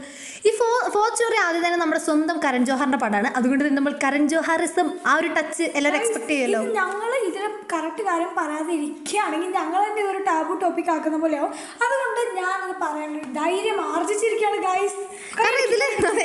ഈ 0.48 0.52
ഫോ 0.60 0.68
ഫോർത്ത് 0.96 1.16
സ്റ്റോറി 1.16 1.38
ആദ്യം 1.46 1.64
തന്നെ 1.66 1.80
നമ്മുടെ 1.84 2.02
സ്വന്തം 2.08 2.38
കരൺ 2.46 2.64
ജോഹറിന്റെ 2.70 3.00
പടമാണ് 3.04 3.30
അതുകൊണ്ട് 3.38 3.64
തന്നെ 3.64 3.78
നമ്മൾ 3.80 3.96
കരൺ 4.04 4.24
ജോഹാറിസം 4.34 4.88
ആ 5.10 5.16
ഒരു 5.20 5.30
ടച്ച് 5.38 5.66
എല്ലാവരും 5.78 6.00
എക്സ്പെക്ട് 6.02 6.30
ചെയ്യുമല്ലോ. 6.32 6.62
ഞങ്ങൾ 6.80 7.12
ഇതിലെ 7.30 7.50
കറക്റ്റ് 7.74 8.04
കാര്യം 8.10 8.32
പറയാതെ 8.40 8.72
ഇരിക്കുകയാണെങ്കിൽ 8.80 9.50
ഞങ്ങൾ 9.60 9.80
ഒരു 10.12 10.22
ടാബു 10.30 10.54
ടോപ്പിക് 10.64 10.92
ആക്കുന്ന 10.96 11.18
പോലെയാവും 11.38 11.54
അതുകൊണ്ട് 11.86 12.22
ഞാൻ 12.40 12.58
അത് 12.66 12.74
പറയാനുള്ള 12.84 13.28
ധൈര്യം 13.40 13.80
ആർജിച്ചിരിക്കുകയാണ് 13.92 14.60
ഗൈസ് 14.68 15.00
കാരണം 15.40 15.62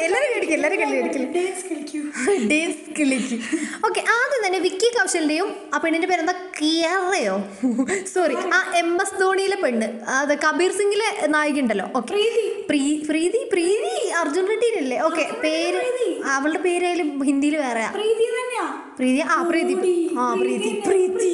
എല്ലാവരും 0.06 0.52
എല്ലാവരും 0.56 0.78
കളിക്കൂ. 0.82 2.00
കിളിക്ക്. 2.96 3.36
ഓക്കെ 3.86 4.00
ആദ്യം 4.16 4.40
തന്നെ 4.44 4.58
വിക്കി 4.66 4.88
കൗശലിന്റെയും 4.96 5.48
ആ 5.74 5.78
പെണ്ണിന്റെ 5.82 6.08
പേരെന്താ? 6.10 6.34
കിയറയോ? 6.58 7.34
സോറി 8.14 8.36
ആ 8.56 8.58
എം 8.80 8.90
എസ് 9.02 9.18
ധോണിയിലെ 9.20 9.58
പെണ്ണ്. 9.64 9.88
അത് 10.18 10.32
കബീർ 10.44 10.72
സിംഗിലെ 10.78 11.08
നായിക 11.34 11.60
ഉണ്ടല്ലോ. 11.64 11.86
ഓക്കെ 11.98 12.08
പ്രീതി. 12.12 12.44
പ്രീ 12.70 12.82
പ്രീതി 13.08 13.40
പ്രീതി 13.52 13.94
അർജുൻ 14.20 14.46
റെഡ്ഡിനല്ലേ? 14.52 14.98
ഓക്കെ 15.08 15.24
പേര്. 15.44 15.82
അവളുടെ 16.36 16.60
പേരായാലും 16.66 17.10
ഹിന്ദിയിൽ 17.30 17.56
വേറെയാ. 17.64 17.90
പ്രീതി. 19.02 19.20
ആ 19.34 19.36
പ്രീതി 19.42 19.74
ആ 20.22 20.34
പ്രീതി 20.40 20.68
പ്രീതി, 20.86 21.06
പ്രീതി. 21.14 21.30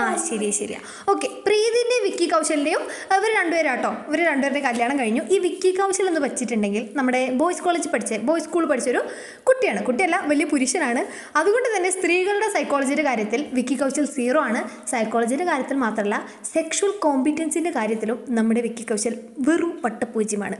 ആ 0.00 0.02
ശരി 0.24 0.48
ശരിയാ. 0.58 0.80
ഓക്കെ 1.12 1.28
പ്രീതിന്റെ 1.46 1.96
വിക്കി 2.04 2.26
കൗശലിന്റെയും 2.32 2.82
ഇവർ 3.16 3.30
രണ്ടുപേരാട്ടോ. 3.38 3.90
ഇവർ 4.08 4.20
രണ്ടുപേരുടെ 4.30 4.60
കല്യാണം 4.66 4.96
കഴിഞ്ഞു. 5.00 5.22
ഈ 5.34 5.38
വിക്കി 5.38 5.70
കൗശൽ 5.78 6.06
എന്ന് 6.08 6.20
വെച്ചിട്ടുണ്ടെങ്കിൽ 6.20 6.84
നമ്മുടെ 6.94 7.20
ബോയ്സ് 7.40 7.62
കോളേജ് 7.62 7.88
പഠിച്ച 7.88 8.18
ബോയ്സ് 8.28 8.46
സ്കൂൾ 8.46 8.64
പഠിച്ചൊരു 8.64 9.02
കുട്ടിയാണ്. 9.48 9.84
കുട്ടിയല്ല 9.84 10.18
വലിയ 10.26 10.44
പുരുഷനാണ്. 10.44 11.02
അതുകൊണ്ട് 11.36 11.68
തന്നെ 11.76 11.90
സ്ത്രീകളുടെ 11.90 12.50
സൈക്കോളജിയുടെ 12.56 13.02
കാര്യത്തിൽ 13.02 13.42
വിക്കി 13.52 13.74
കൗശൽ 13.74 14.06
സീറോ 14.16 14.40
ആണ്. 14.40 14.62
സൈക്കോളജിയുടെ 14.90 15.44
കാര്യത്തിൽ 15.44 15.78
മാത്രമല്ല 15.86 16.18
സെക്ഷൽ 16.54 16.92
കോമ്പിറ്റൻസിന്റെ 17.06 17.70
കാര്യത്തിലും 17.70 18.20
നമ്മുടെ 18.28 18.60
വിക്കി 18.60 18.86
കൗശൽ 18.92 19.16
വെറും 19.48 19.74
പട്ടപൂജ്യമാണ് 19.84 20.58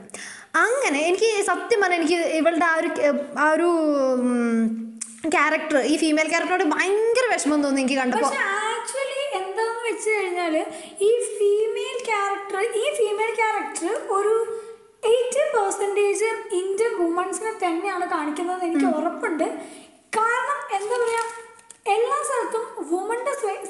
അങ്ങനെ 0.67 1.01
എനിക്ക് 1.09 1.31
സത്യം 1.47 1.81
പറഞ്ഞാൽ 1.81 2.01
എനിക്ക് 2.01 2.21
ഇവളുടെ 2.41 2.65
ആ 2.65 2.75
ഒരു 2.81 2.91
ആ 3.39 3.49
ഒരു 3.51 3.69
ക്യാരക്ടർ 5.31 5.79
ഈ 5.85 5.97
ഫീമെയിൽ 6.01 6.29
ക്യാരക്ടറോട് 6.31 6.65
ഭയങ്കര 6.73 7.25
വിഷമം 7.33 7.61
തോന്നി 7.65 7.81
എനിക്ക് 7.81 7.99
കണ്ടപ്പോൾ 8.01 8.27
പക്ഷെ 8.27 8.43
ആക്ച്വലി 8.67 9.21
എന്താന്ന് 9.41 9.83
വെച്ച് 9.89 10.11
കഴിഞ്ഞാൽ 10.13 10.55
ഈ 11.03 11.11
ഫീമെയിൽ 11.33 11.99
ക്യാരക്ടർ 12.09 12.61
ഈ 12.77 12.87
ഫീമെയിൽ 12.99 13.33
ക്യാരക്ടർ 13.41 13.89
ഒരു 14.17 14.35
എയ്റ്റി 15.11 15.43
പെർസെന്റേജ് 15.53 16.29
ഇന്ത്യൻ 16.59 16.93
വുമൺസിനെ 17.01 17.53
തന്നെയാണ് 17.61 18.07
കാണിക്കുന്നത് 18.11 18.63
എനിക്ക് 18.65 18.89
ഉറപ്പുണ്ട്. 18.99 19.45
കാരണം 20.13 20.59
എന്താ 20.79 20.97
പറയാ 21.03 21.23
എല്ലാ 21.95 22.17
സ്ഥലത്തും 22.25 22.65
വുമന്റെ 22.91 23.28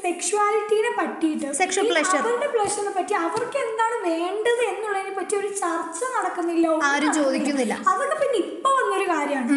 സെക്ഷുവാലിറ്റിനെ 0.09 0.90
പറ്റിയിട്ട് 0.99 1.49
സെക്ഷൽ 1.59 1.87
പ്ലഷർ 1.90 2.18
അവരുടെ 2.23 2.49
പ്ലഷറിനെ 2.55 2.92
പറ്റി 2.99 3.14
അവർക്ക് 3.27 3.59
എന്താണ് 3.66 3.97
വേണ്ടത് 4.09 4.62
എന്നുള്ളതിനെ 4.71 5.12
പറ്റി 5.18 5.35
ഒരു 5.40 5.51
ചർച്ച 5.62 6.01
നടക്കുന്നില്ല 6.16 6.66
ആരും 6.90 7.11
ചോദിക്കുന്നില്ല. 7.18 7.75
അതൊക്കെ 7.92 8.16
പിന്നെ 8.23 8.38
ഇപ്പൊ 8.44 8.71
വന്നൊരു 8.79 9.07
കാര്യമാണ്. 9.12 9.49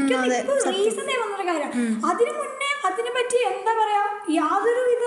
റീസണേ 0.70 1.16
വന്നൊരു 1.24 1.46
കാര്യമാണ്. 1.50 1.76
അതിനു 2.10 2.34
മുന്നേ 2.40 2.70
അതിനെ 2.90 3.12
പറ്റി 3.18 3.40
എന്താ 3.52 3.74
പറയാ 3.82 4.04
യാതൊരു 4.40 4.84
വിധ 4.90 5.06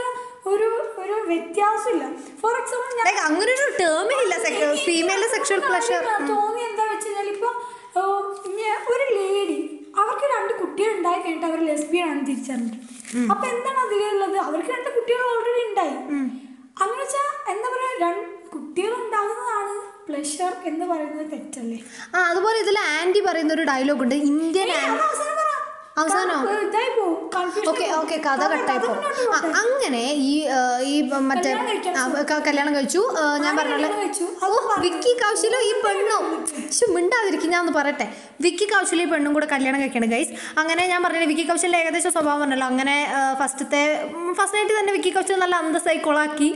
ഒരു 0.53 0.69
ഒരു 1.03 1.17
വ്യത്യാസമില്ല. 1.29 2.05
ഫോർ 2.41 2.55
എക്സാമ്പിൾ 2.61 2.91
ഞാൻ 2.99 3.07
ലൈക്ക് 3.09 3.23
അങ്ങനെ 3.29 3.53
ഒരു 3.59 3.69
ടേമേ 3.81 4.17
ഇല്ല 4.25 4.35
ഫീമെയിൽ 4.87 5.25
സെക്ഷൽ 5.37 5.61
പ്ലഷർ 5.69 6.03
തോന്നി 6.33 6.63
എന്താ 6.71 6.85
വെച്ച് 6.93 7.09
കഴിഞ്ഞാൽ 7.09 7.31
ഇപ്പൊ 7.35 7.51
ഒരു 8.95 9.07
ലേഡി 9.17 9.59
അവർക്ക് 10.03 10.27
രണ്ട് 10.35 10.53
കുട്ടികൾ 10.61 10.91
ഉണ്ടായി 10.97 11.21
കഴിഞ്ഞിട്ട് 11.23 11.49
അവർ 11.51 11.61
ലെസ്ബിയൻ 11.71 12.07
ആണ് 12.13 12.23
തിരിച്ചറിഞ്ഞിട്ട് 12.29 12.79
അപ്പൊ 13.33 13.45
എന്താണ് 13.55 13.81
അതിലുള്ളത് 13.87 14.39
അവർക്ക് 14.47 14.71
രണ്ട് 14.75 14.91
കുട്ടികൾ 14.97 15.23
ഓൾറെഡി 15.33 15.63
ഉണ്ടായി. 15.69 15.97
അങ്ങനെ 16.83 17.01
വെച്ചാൽ 17.03 17.27
എന്താ 17.53 17.69
പറയാ 17.75 17.91
രണ്ട് 18.05 18.23
കുട്ടികൾ 18.55 18.93
ഉണ്ടാകുന്നതാണ് 19.03 19.75
പ്ലഷർ 20.09 20.53
എന്ന് 20.71 20.85
പറയുന്നത് 20.93 21.29
തെറ്റല്ലേ? 21.35 21.79
ആ 22.15 22.25
അതുപോലെ 22.31 22.59
ഇതിൽ 22.65 22.77
ആന്റി 22.97 23.21
പറയുന്ന 23.29 23.53
ഒരു 23.57 23.65
ഡയലോഗ് 23.71 24.03
ഉണ്ട്. 24.07 24.17
ഇന്ത്യൻ 24.31 24.71
അവസാനം 25.07 25.37
പറ. 25.41 25.51
അവസാനോ? 26.03 26.37
ഓക്കെ 27.71 27.85
ഓക്കെ 27.99 28.17
കഥ 28.27 28.45
കട്ടായിപ്പോ. 28.53 28.93
അങ്ങനെ 29.63 30.01
ഈ 30.31 30.33
ഈ 30.93 30.95
മറ്റേ 31.31 31.51
കല്യാണം 32.49 32.73
കഴിച്ചു. 32.77 33.03
ഞാൻ 33.45 33.51
ആര് 33.51 33.59
പറഞ്ഞ 33.59 33.75
കല്യാണം 33.75 33.99
കഴിച്ചു? 34.03 34.25
ഓ 34.43 34.47
അത് 34.47 34.57
പറഞ്ഞോ. 34.69 34.81
വിക്കി 34.85 35.13
കൗശലോ 35.23 35.59
ഈ 35.69 35.73
പെണ്ണും? 35.85 36.25
മിണ്ടാതിരിക്കും 36.95 37.51
ഞാൻ 37.55 37.61
ഒന്ന് 37.65 37.75
പറയട്ടെ. 37.79 38.07
വിക്കി 38.45 38.67
കൗശലും 38.73 39.03
ഈ 39.05 39.07
പെണ്ണും 39.13 39.33
കൂടെ 39.37 39.47
കല്യാണം 39.53 39.79
കഴിക്കണം 39.83 40.11
ഗൈസ് 40.15 40.33
അങ്ങനെ 40.61 40.83
ഞാൻ 40.93 41.01
പറഞ്ഞില്ല 41.05 41.29
വിക്കി 41.33 41.45
കൗശലിന്റെ 41.51 41.79
ഏകദേശം 41.83 42.13
സ്വഭാവം 42.17 42.41
പറഞ്ഞല്ലോ 42.43 42.67
അങ്ങനെ 42.73 42.97
ഫസ്റ്റത്തെ 43.41 43.83
ഫസ്റ്റ് 44.39 44.57
നൈറ്റ് 44.59 44.75
തന്നെ 44.81 44.93
വിക്കി 44.97 45.11
കൗശൽ 45.17 45.39
നല്ല 45.45 45.57
അന്തസ്സായി 45.65 46.01
കൊളാക്കി. 46.07 46.49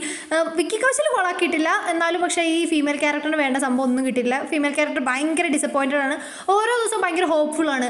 വിക്കി 0.59 0.79
കൗശൽ 0.83 1.07
കൊളാക്കിയിട്ടില്ല. 1.15 1.69
എന്നാലും 1.93 2.21
പക്ഷേ 2.25 2.43
ഈ 2.57 2.59
ഫീമെയിൽ 2.73 2.99
ക്യാരക്ടറിന് 3.05 3.39
വേണ്ട 3.43 3.57
സംഭവം 3.65 3.85
ഒന്നും 3.89 4.05
കിട്ടിയില്ല 4.09 4.35
ഫീമെയിൽ 4.51 4.75
ക്യാരക്ടർ 4.79 5.03
ഭയങ്കര 5.11 5.47
ഡിസപ്പോയിന്റഡ് 5.55 6.01
ആണ്. 6.07 6.17
ഓരോ 6.55 6.73
ദിവസവും 6.81 7.01
ഭയങ്കര 7.05 7.27
ഹോപ്പ്ഫുൾ 7.33 7.69
ആണ്. 7.77 7.89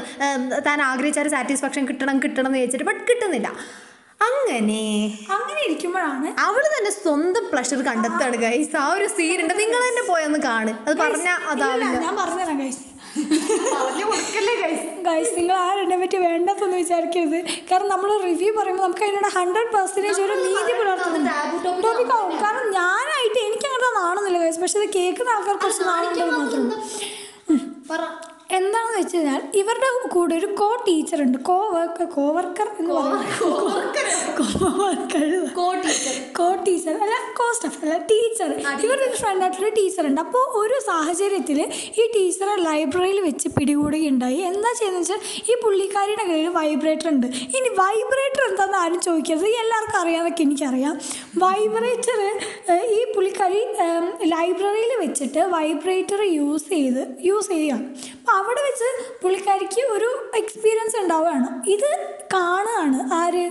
താൻ 0.68 0.78
ആഗ്രഹിച്ച 0.90 1.20
ഒരു 1.26 1.32
സാറ്റിസ്ഫാക്ഷൻ 1.40 1.84
കിട്ടണം 1.90 2.16
കിട്ടണം 2.24 2.48
എന്ന് 2.48 2.60
ചോദിച്ചിട്ട് 2.60 2.86
ബട്ട് 2.90 3.04
കിട്ടുന്നില്ല. 3.10 3.48
അങ്ങനെ 4.26 4.82
അങ്ങനെ 5.36 5.60
ഇരിക്കുമ്പോഴാണ് 5.66 6.28
അവൾ 6.46 6.62
തന്നെ 6.72 6.90
സ്വന്തം 7.02 7.44
പ്ലഷർ 7.52 7.78
കണ്ടെത്താണ് 7.86 8.36
ഗൈസ് 8.42 8.74
ആ 8.80 8.86
ഒരു 8.96 9.06
സീൻ 9.16 9.38
ഉണ്ട്. 9.42 9.54
നിങ്ങൾ 9.60 9.80
തന്നെ 9.86 10.02
പോയൊന്ന് 10.08 10.40
കാണ്. 10.46 10.72
അത് 10.86 10.94
പറഞ്ഞാൽ 11.02 11.36
അതാണ് 11.52 11.84
അതാവില്ല. 11.84 12.00
ഞാൻ 12.06 12.16
പറഞ്ഞുതരാം 12.20 12.58
ഗൈസ് 12.62 12.82
പറഞ്ഞു 13.74 14.06
ഗൈസ് 15.06 15.32
നിങ്ങൾ 15.38 15.54
ആരെന്നെ 15.66 15.96
പറ്റി 16.02 16.18
വേണ്ടാത്തൊന്നും 16.26 16.78
വിചാരിക്കരുത്. 16.82 17.38
കാരണം 17.70 17.88
നമ്മൾ 17.94 18.10
റിവ്യൂ 18.26 18.50
പറയുമ്പോൾ 18.58 18.84
നമുക്ക് 18.86 19.04
അതിനോട് 19.06 19.30
ഹൺഡ്രഡ് 19.38 19.70
പെർസെന്റേജ് 19.76 20.20
ഒരു 20.26 20.36
നീതി 20.44 20.72
പുലർത്തുന്നുണ്ട്. 20.80 21.30
കാരണം 22.44 22.66
ഞാനായിട്ട് 22.80 23.40
എനിക്ക് 23.46 23.66
അങ്ങനെ 23.70 23.92
നാണെന്നില്ല 24.02 24.40
ഗൈസ് 24.44 24.60
പക്ഷെ 24.64 24.78
ഇത് 24.82 24.88
കേൾക്കുന്ന 24.98 25.36
ആൾക്കാർ 25.36 25.56
കുറച്ച് 25.64 25.86
നാളുണ്ടെന്ന് 25.90 26.36
മാത്രമേ 26.42 26.76
എന്താണെന്ന് 28.58 28.98
വെച്ച് 29.00 29.16
കഴിഞ്ഞാൽ 29.16 29.40
ഇവരുടെ 29.60 29.88
കൂടെ 30.14 30.34
ഒരു 30.40 30.48
കോ 30.60 30.68
ടീച്ചർ 30.86 31.18
ഉണ്ട്. 31.24 31.36
കോ 31.48 31.56
വർക്ക് 31.74 32.04
കോ 32.14 32.24
വർക്കർ 32.36 32.68
എന്ന് 32.80 32.92
പറയുന്നത് 32.94 33.36
കോ 36.38 36.46
ടീച്ചർ 36.66 36.94
അല്ല 37.04 37.16
കോ 37.38 37.46
സ്റ്റഫ് 37.56 37.78
അല്ല 37.84 37.94
ടീച്ചർ 38.10 38.50
ഇവരുടെ 38.84 39.04
ഒരു 39.08 39.16
ഫ്രണ്ട് 39.20 39.44
ആയിട്ടൊരു 39.44 39.70
ടീച്ചർ 39.78 40.04
ഉണ്ട്. 40.10 40.20
അപ്പോൾ 40.24 40.44
ഒരു 40.62 40.76
സാഹചര്യത്തിൽ 40.88 41.58
ഈ 42.00 42.02
ടീച്ചറെ 42.16 42.54
ലൈബ്രറിയിൽ 42.68 43.18
വെച്ച് 43.28 43.46
പിടികൂടുകയുണ്ടായി. 43.56 44.40
എന്താ 44.50 44.70
ചെയ്യുന്നത് 44.80 45.02
വെച്ചാൽ 45.02 45.20
ഈ 45.50 45.52
പുള്ളിക്കാരിയുടെ 45.64 46.24
കയ്യിൽ 46.30 46.48
വൈബ്രേറ്റർ 46.58 47.08
ഉണ്ട്. 47.14 47.28
ഇനി 47.56 47.70
വൈബ്രേറ്റർ 47.82 48.42
എന്താണെന്ന് 48.50 48.78
ആരും 48.82 49.00
ചോദിക്കരുത്. 49.08 49.48
എല്ലാവർക്കും 49.62 49.98
അറിയാതൊക്കെ 50.02 50.44
എനിക്കറിയാം. 50.48 50.94
വൈബ്രേറ്റർ 51.44 52.20
ഈ 52.98 53.00
പുള്ളിക്കാരി 53.14 53.62
ലൈബ്രറിയിൽ 54.34 54.92
വെച്ചിട്ട് 55.04 55.40
വൈബ്രേറ്റർ 55.56 56.22
യൂസ് 56.38 56.68
ചെയ്ത് 56.74 57.02
യൂസ് 57.30 57.50
ചെയ്യുകയാണ്. 57.54 57.86
അപ്പോൾ 58.20 58.36
അവിടെ 58.40 58.62
വെച്ച് 58.68 58.88
പുള്ളിക്കാരിക്ക് 59.22 59.82
ഒരു 59.96 60.08
എക്സ്പീരിയൻസ് 60.40 60.96
ഉണ്ടാവുകയാണ്. 61.02 61.48
ഇത് 61.74 61.90
കാണുകയാണ് 62.34 62.98
ആര്? 63.20 63.44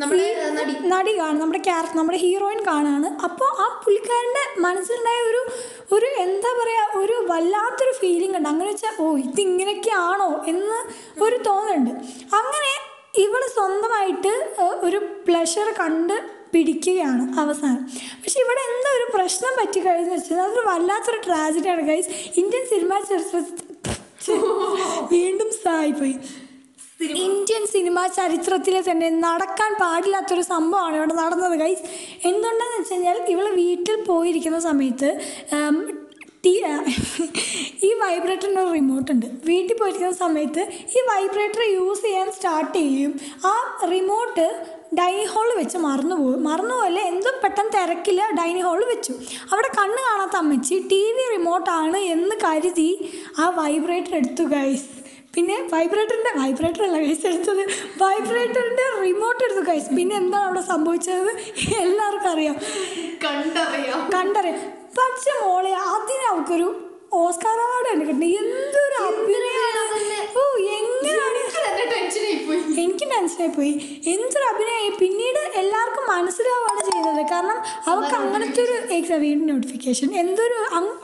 നമ്മുടെ, 0.00 0.26
നടി. 0.56 0.72
നടി 0.92 1.12
കാണും 1.18 1.40
നമ്മുടെ 1.42 1.60
ക്യാരക്ടർ 1.66 1.96
നമ്മുടെ 1.98 2.18
ഹീറോയിൻ 2.24 2.60
കാണാണ് 2.68 3.08
അപ്പോൾ 3.26 3.48
ആ 3.62 3.66
പുള്ളിക്കാരന്റെ 3.84 4.42
മനസ്സിലുണ്ടായ 4.64 5.20
ഒരു 5.30 5.40
ഒരു 5.96 6.08
എന്താ 6.24 6.50
പറയുക 6.60 6.98
ഒരു 7.00 7.16
വല്ലാത്തൊരു 7.30 7.92
ഫീലിംഗ് 8.00 8.36
ഉണ്ട്. 8.38 8.48
അങ്ങനെ 8.48 8.68
വെച്ചാൽ 8.72 8.94
ഓ 9.02 9.06
ഇതിങ്ങനെയൊക്കെയാണോ 9.28 10.30
എന്ന് 10.52 10.78
ഒരു 11.26 11.38
തോന്നുന്നുണ്ട് 11.48 11.92
അങ്ങനെ 12.40 12.72
ഇവൾ 13.24 13.42
സ്വന്തമായിട്ട് 13.56 14.34
ഒരു 14.86 14.98
പ്ലഷർ 15.26 15.68
കണ്ട് 15.80 16.16
പിടിക്കുകയാണ് 16.52 17.24
അവസാനം. 17.40 17.82
പക്ഷെ 18.22 18.38
ഇവിടെ 18.44 18.62
എന്താ 18.72 18.90
ഒരു 18.98 19.06
പ്രശ്നം 19.16 19.54
പറ്റി 19.60 19.80
കഴിഞ്ഞെന്ന് 19.86 20.14
വെച്ചാൽ 20.18 20.40
അതൊരു 20.44 20.64
വല്ലാത്തൊരു 20.68 21.20
ട്രാജഡിയാണ് 21.26 21.82
ഗൈസ് 21.90 22.10
ഇന്ത്യൻ 22.42 22.64
സിനിമ 22.72 23.00
ചരിത്രത്തിൽ 23.10 23.67
വീണ്ടും 25.14 25.50
സായിപ്പോയി. 25.62 26.16
ഇന്ത്യൻ 27.24 27.62
സിനിമാ 27.72 28.02
ചരിത്രത്തിലെ 28.18 28.80
തന്നെ 28.86 29.08
നടക്കാൻ 29.26 29.72
പാടില്ലാത്തൊരു 29.82 30.44
സംഭവമാണ് 30.52 30.96
ഇവിടെ 31.00 31.14
നടന്നത് 31.22 31.56
ഗൈസ് 31.62 31.84
എന്തുകൊണ്ടെന്ന് 32.28 32.76
വെച്ച് 32.78 32.94
കഴിഞ്ഞാൽ 32.94 33.18
ഇവളെ 33.34 33.52
വീട്ടിൽ 33.62 33.96
പോയിരിക്കുന്ന 34.10 34.60
സമയത്ത് 34.70 35.10
ഈ 37.86 37.88
വൈബ്രേറ്ററിന്റെ 38.02 38.60
ഒരു 38.64 38.72
റിമോട്ട് 38.76 39.08
ഉണ്ട്. 39.14 39.26
വീട്ടിൽ 39.48 39.76
പോയിരിക്കുന്ന 39.78 40.16
സമയത്ത് 40.24 40.62
ഈ 40.96 41.00
വൈബ്രേറ്റർ 41.10 41.62
യൂസ് 41.76 42.02
ചെയ്യാൻ 42.06 42.28
സ്റ്റാർട്ട് 42.36 42.74
ചെയ്യും. 42.78 43.12
ആ 43.50 43.54
റിമോട്ട് 43.92 44.46
ഡൈനിങ് 44.92 45.30
ഹാളിൽ 45.32 45.56
വെച്ച് 45.56 45.78
മറന്നു 45.78 46.16
പോകും 46.16 46.42
മറന്നു 46.42 46.74
പോലെ 46.74 47.00
എന്തും 47.00 47.34
പെട്ടെന്ന് 47.42 47.72
തിരക്കില്ല 47.72 48.22
ഡൈനിങ് 48.38 48.66
ഹാളിൽ 48.66 48.84
വെച്ചു. 48.84 49.12
അവിടെ 49.52 49.68
കണ്ണ് 49.78 50.00
കാണാത്ത 50.08 50.36
അമ്മച്ചി 50.36 50.78
ടി 50.90 51.02
വി 51.16 51.24
റിമോട്ടാണ് 51.34 51.98
എന്ന് 52.14 52.36
കരുതി 52.44 52.88
ആ 53.38 53.50
വൈബ്രേറ്റർ 53.50 54.14
എടുത്തു 54.16 54.42
ഗൈസ് 54.54 54.88
പിന്നെ 55.34 55.56
വൈബ്രേറ്ററിന്റെ 55.72 56.32
വൈബ്രേറ്റർ 56.40 56.82
അല്ല 56.84 56.98
ഗൈസ് 56.98 57.26
എടുത്തത്. 57.26 57.62
വൈബ്രേറ്ററിന്റെ 58.02 58.86
റിമോട്ട് 59.02 59.44
എടുത്തു 59.44 59.60
ഗൈസ് 59.60 59.88
പിന്നെ 59.96 60.16
എന്താണ് 60.16 60.46
അവിടെ 60.46 60.60
സംഭവിച്ചത്? 60.60 61.30
എല്ലാവർക്കും 61.84 62.30
അറിയാം. 62.30 62.56
കണ്ടറിയാം. 63.24 64.00
കണ്ടറിയാം. 64.16 64.58
പക്ഷെ 64.98 65.32
മോളെ 65.42 65.72
അതിന് 65.94 66.24
അവൾക്കൊരു 66.32 66.68
ഓസ്കാർ 67.12 67.58
അവാർഡ് 67.66 67.88
തന്നെ 67.90 68.04
കിട്ടുന്നത് 68.06 68.34
എന്തൊരു 68.40 68.96
അഭിനയമാണ് 69.04 70.18
ഓ 70.40 70.42
എങ്ങനെയാണ് 70.78 71.17
എനിക്ക് 72.82 73.06
മനസ്സിലായി 73.06 73.52
പോയി 73.56 73.72
എന്തൊരു 74.14 74.46
അഭിനയമായി 74.52 74.90
പിന്നീട് 75.00 75.40
എല്ലാവർക്കും 75.60 76.04
മനസ്സിലാവുകയാണ് 76.14 76.82
ചെയ്യുന്നത് 76.90 77.26
കാരണം 77.32 77.58
അവർക്ക് 77.90 78.14
അങ്ങനത്തെ 78.14 78.62
ഒരു 78.62 78.76
എക്സാ 78.98 79.16
നോട്ടിഫിക്കേഷൻ 79.50 80.08
എന്തൊരു 80.14 80.58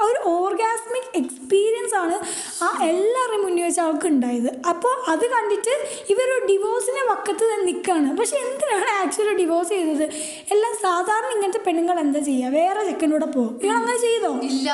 ഒരു 0.06 0.18
ഓർഗാസ്മിക് 0.26 1.10
എക്സ്പീരിയൻസ് 1.14 1.94
ആണ് 1.94 2.16
ആ 2.62 2.68
എല്ലാവരുടെയും 2.88 3.42
മുന്നിൽ 3.44 3.64
വെച്ച് 3.64 3.80
അവൾക്ക് 3.80 4.06
ഉണ്ടായത്. 4.06 4.50
അപ്പോൾ 4.68 4.94
അത് 5.12 5.24
കണ്ടിട്ട് 5.30 5.74
ഇവരൊരു 6.12 6.46
ഡിവോഴ്സിനെ 6.46 7.02
വക്കത്ത് 7.10 7.44
തന്നെ 7.44 7.64
നിൽക്കുകയാണ് 7.64 8.18
പക്ഷെ 8.18 8.36
എന്തിനാണ് 8.36 8.90
ആക്ച്വലി 9.02 9.34
ഡിവോഴ്സ് 9.42 9.70
ചെയ്തത്? 9.70 10.06
എല്ലാം 10.50 10.74
സാധാരണ 10.82 11.30
ഇങ്ങനത്തെ 11.36 11.58
പെണ്ണുങ്ങൾ 11.58 12.00
എന്താ 12.00 12.20
ചെയ്യുക? 12.20 12.52
വേറെ 12.52 12.84
ചെക്കനൂടെ 12.84 13.26
പോകും. 13.26 13.60
ഇവൾ 13.62 13.76
അങ്ങനെ 13.76 13.98
ചെയ്തോ? 13.98 14.32
ഇല്ല. 14.50 14.70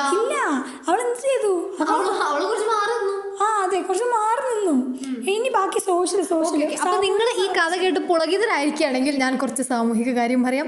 അവൾ 0.87 0.99
എന്ത് 1.07 1.19
ചെയ്തു? 1.27 1.53
അവളെ 1.81 2.45
കുറിച്ച് 2.45 2.67
മാറി 2.73 2.93
നിന്നു. 2.97 3.20
ആ 3.41 3.45
അതെ. 3.63 3.77
കുറച്ച് 3.87 4.07
മാറി 4.15 4.41
നിന്നു. 4.49 4.75
ഇനി 5.33 5.49
ബാക്കി 5.57 5.79
സോഷ്യൽ 5.89 6.23
സോഷ്യൽ 6.31 6.61
അപ്പൊ 6.83 6.95
നിങ്ങൾ 7.07 7.27
ഈ 7.43 7.45
കഥ 7.57 7.73
കേട്ട് 7.81 7.99
പുളകിതരായിരിക്കുകയാണെങ്കിൽ 8.09 9.15
ഞാൻ 9.23 9.33
കുറച്ച് 9.37 9.63
സാമൂഹിക 9.71 10.11
കാര്യം 10.19 10.43
പറയാം. 10.47 10.67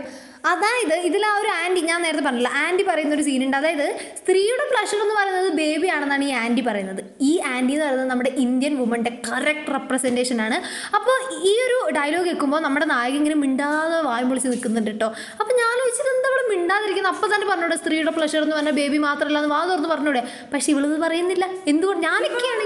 അതായത് 0.52 0.94
ഇതിൽ 1.08 1.24
ആ 1.26 1.34
ഒരു 1.42 1.50
ആന്റി 1.60 1.82
ഞാൻ 1.90 2.00
നേരത്തെ 2.06 2.24
പറഞ്ഞില്ല 2.26 2.50
ആന്റി 2.64 2.84
പറയുന്ന 2.84 3.14
ഒരു 3.18 3.24
സീനുണ്ട് 3.28 3.58
അതായത് 3.58 3.86
സ്ത്രീയുടെ 4.20 4.66
പ്ലഷർ 4.72 5.00
എന്ന് 5.02 5.16
പറയുന്നത് 5.20 5.50
ബേബി 5.60 5.88
ആണെന്നാണ് 5.88 6.24
ഈ 6.30 6.32
ആന്റി 6.42 6.62
പറയുന്നത്. 6.62 7.02
ഈ 7.30 7.32
ആന്റി 7.54 7.74
എന്ന് 7.74 7.86
പറയുന്നത് 7.86 8.10
നമ്മുടെ 8.10 8.32
ഇന്ത്യൻ 8.46 8.74
വുമന്റെ 8.80 9.12
കറക്റ്റ് 9.28 9.72
റെപ്രസെന്റേഷൻ 9.76 10.42
ആണ്. 10.42 10.58
അപ്പോൾ 10.98 11.18
ഈ 11.52 11.54
ഒരു 11.66 11.78
ഡയലോഗ് 11.98 12.28
കേൾക്കുമ്പോൾ 12.30 12.62
നമ്മുടെ 12.68 12.88
നായകൻ 12.96 13.20
ഇങ്ങനെ 13.22 13.36
മിണ്ടാതെ 13.36 14.02
വായും 14.10 14.30
പൊളിച്ച് 14.32 14.52
നിൽക്കുന്നുണ്ട് 14.54 14.92
കേട്ടോ. 14.92 15.10
അപ്പോൾ 15.42 15.54
ഞാൻ 15.62 15.74
ചോദിച്ചത് 15.82 16.12
എന്താ 16.16 16.30
ഇവിടെ 16.30 16.46
മിണ്ടാതിരിക്കുന്നത് 16.94 17.14
അപ്പം 17.14 17.30
തന്നെ 17.34 17.48
പറഞ്ഞൂടെ 17.52 17.76
സ്ത്രീയുടെ 17.82 18.12
പ്ലഷർ 18.18 18.42
എന്ന് 18.46 18.56
പറഞ്ഞാൽ 18.56 18.76
ബേബി 18.80 18.98
മാത്രമല്ല 19.08 19.38
എന്ന് 19.42 19.52
വാ 19.56 19.60
തുറന്ന് 19.70 19.90
പറഞ്ഞൂടെ. 19.90 20.22
പക്ഷെ 20.54 20.68
ഇവളിത് 20.74 20.98
പറയുന്നില്ല. 21.06 21.46
എന്തുകൊണ്ട്? 21.68 22.08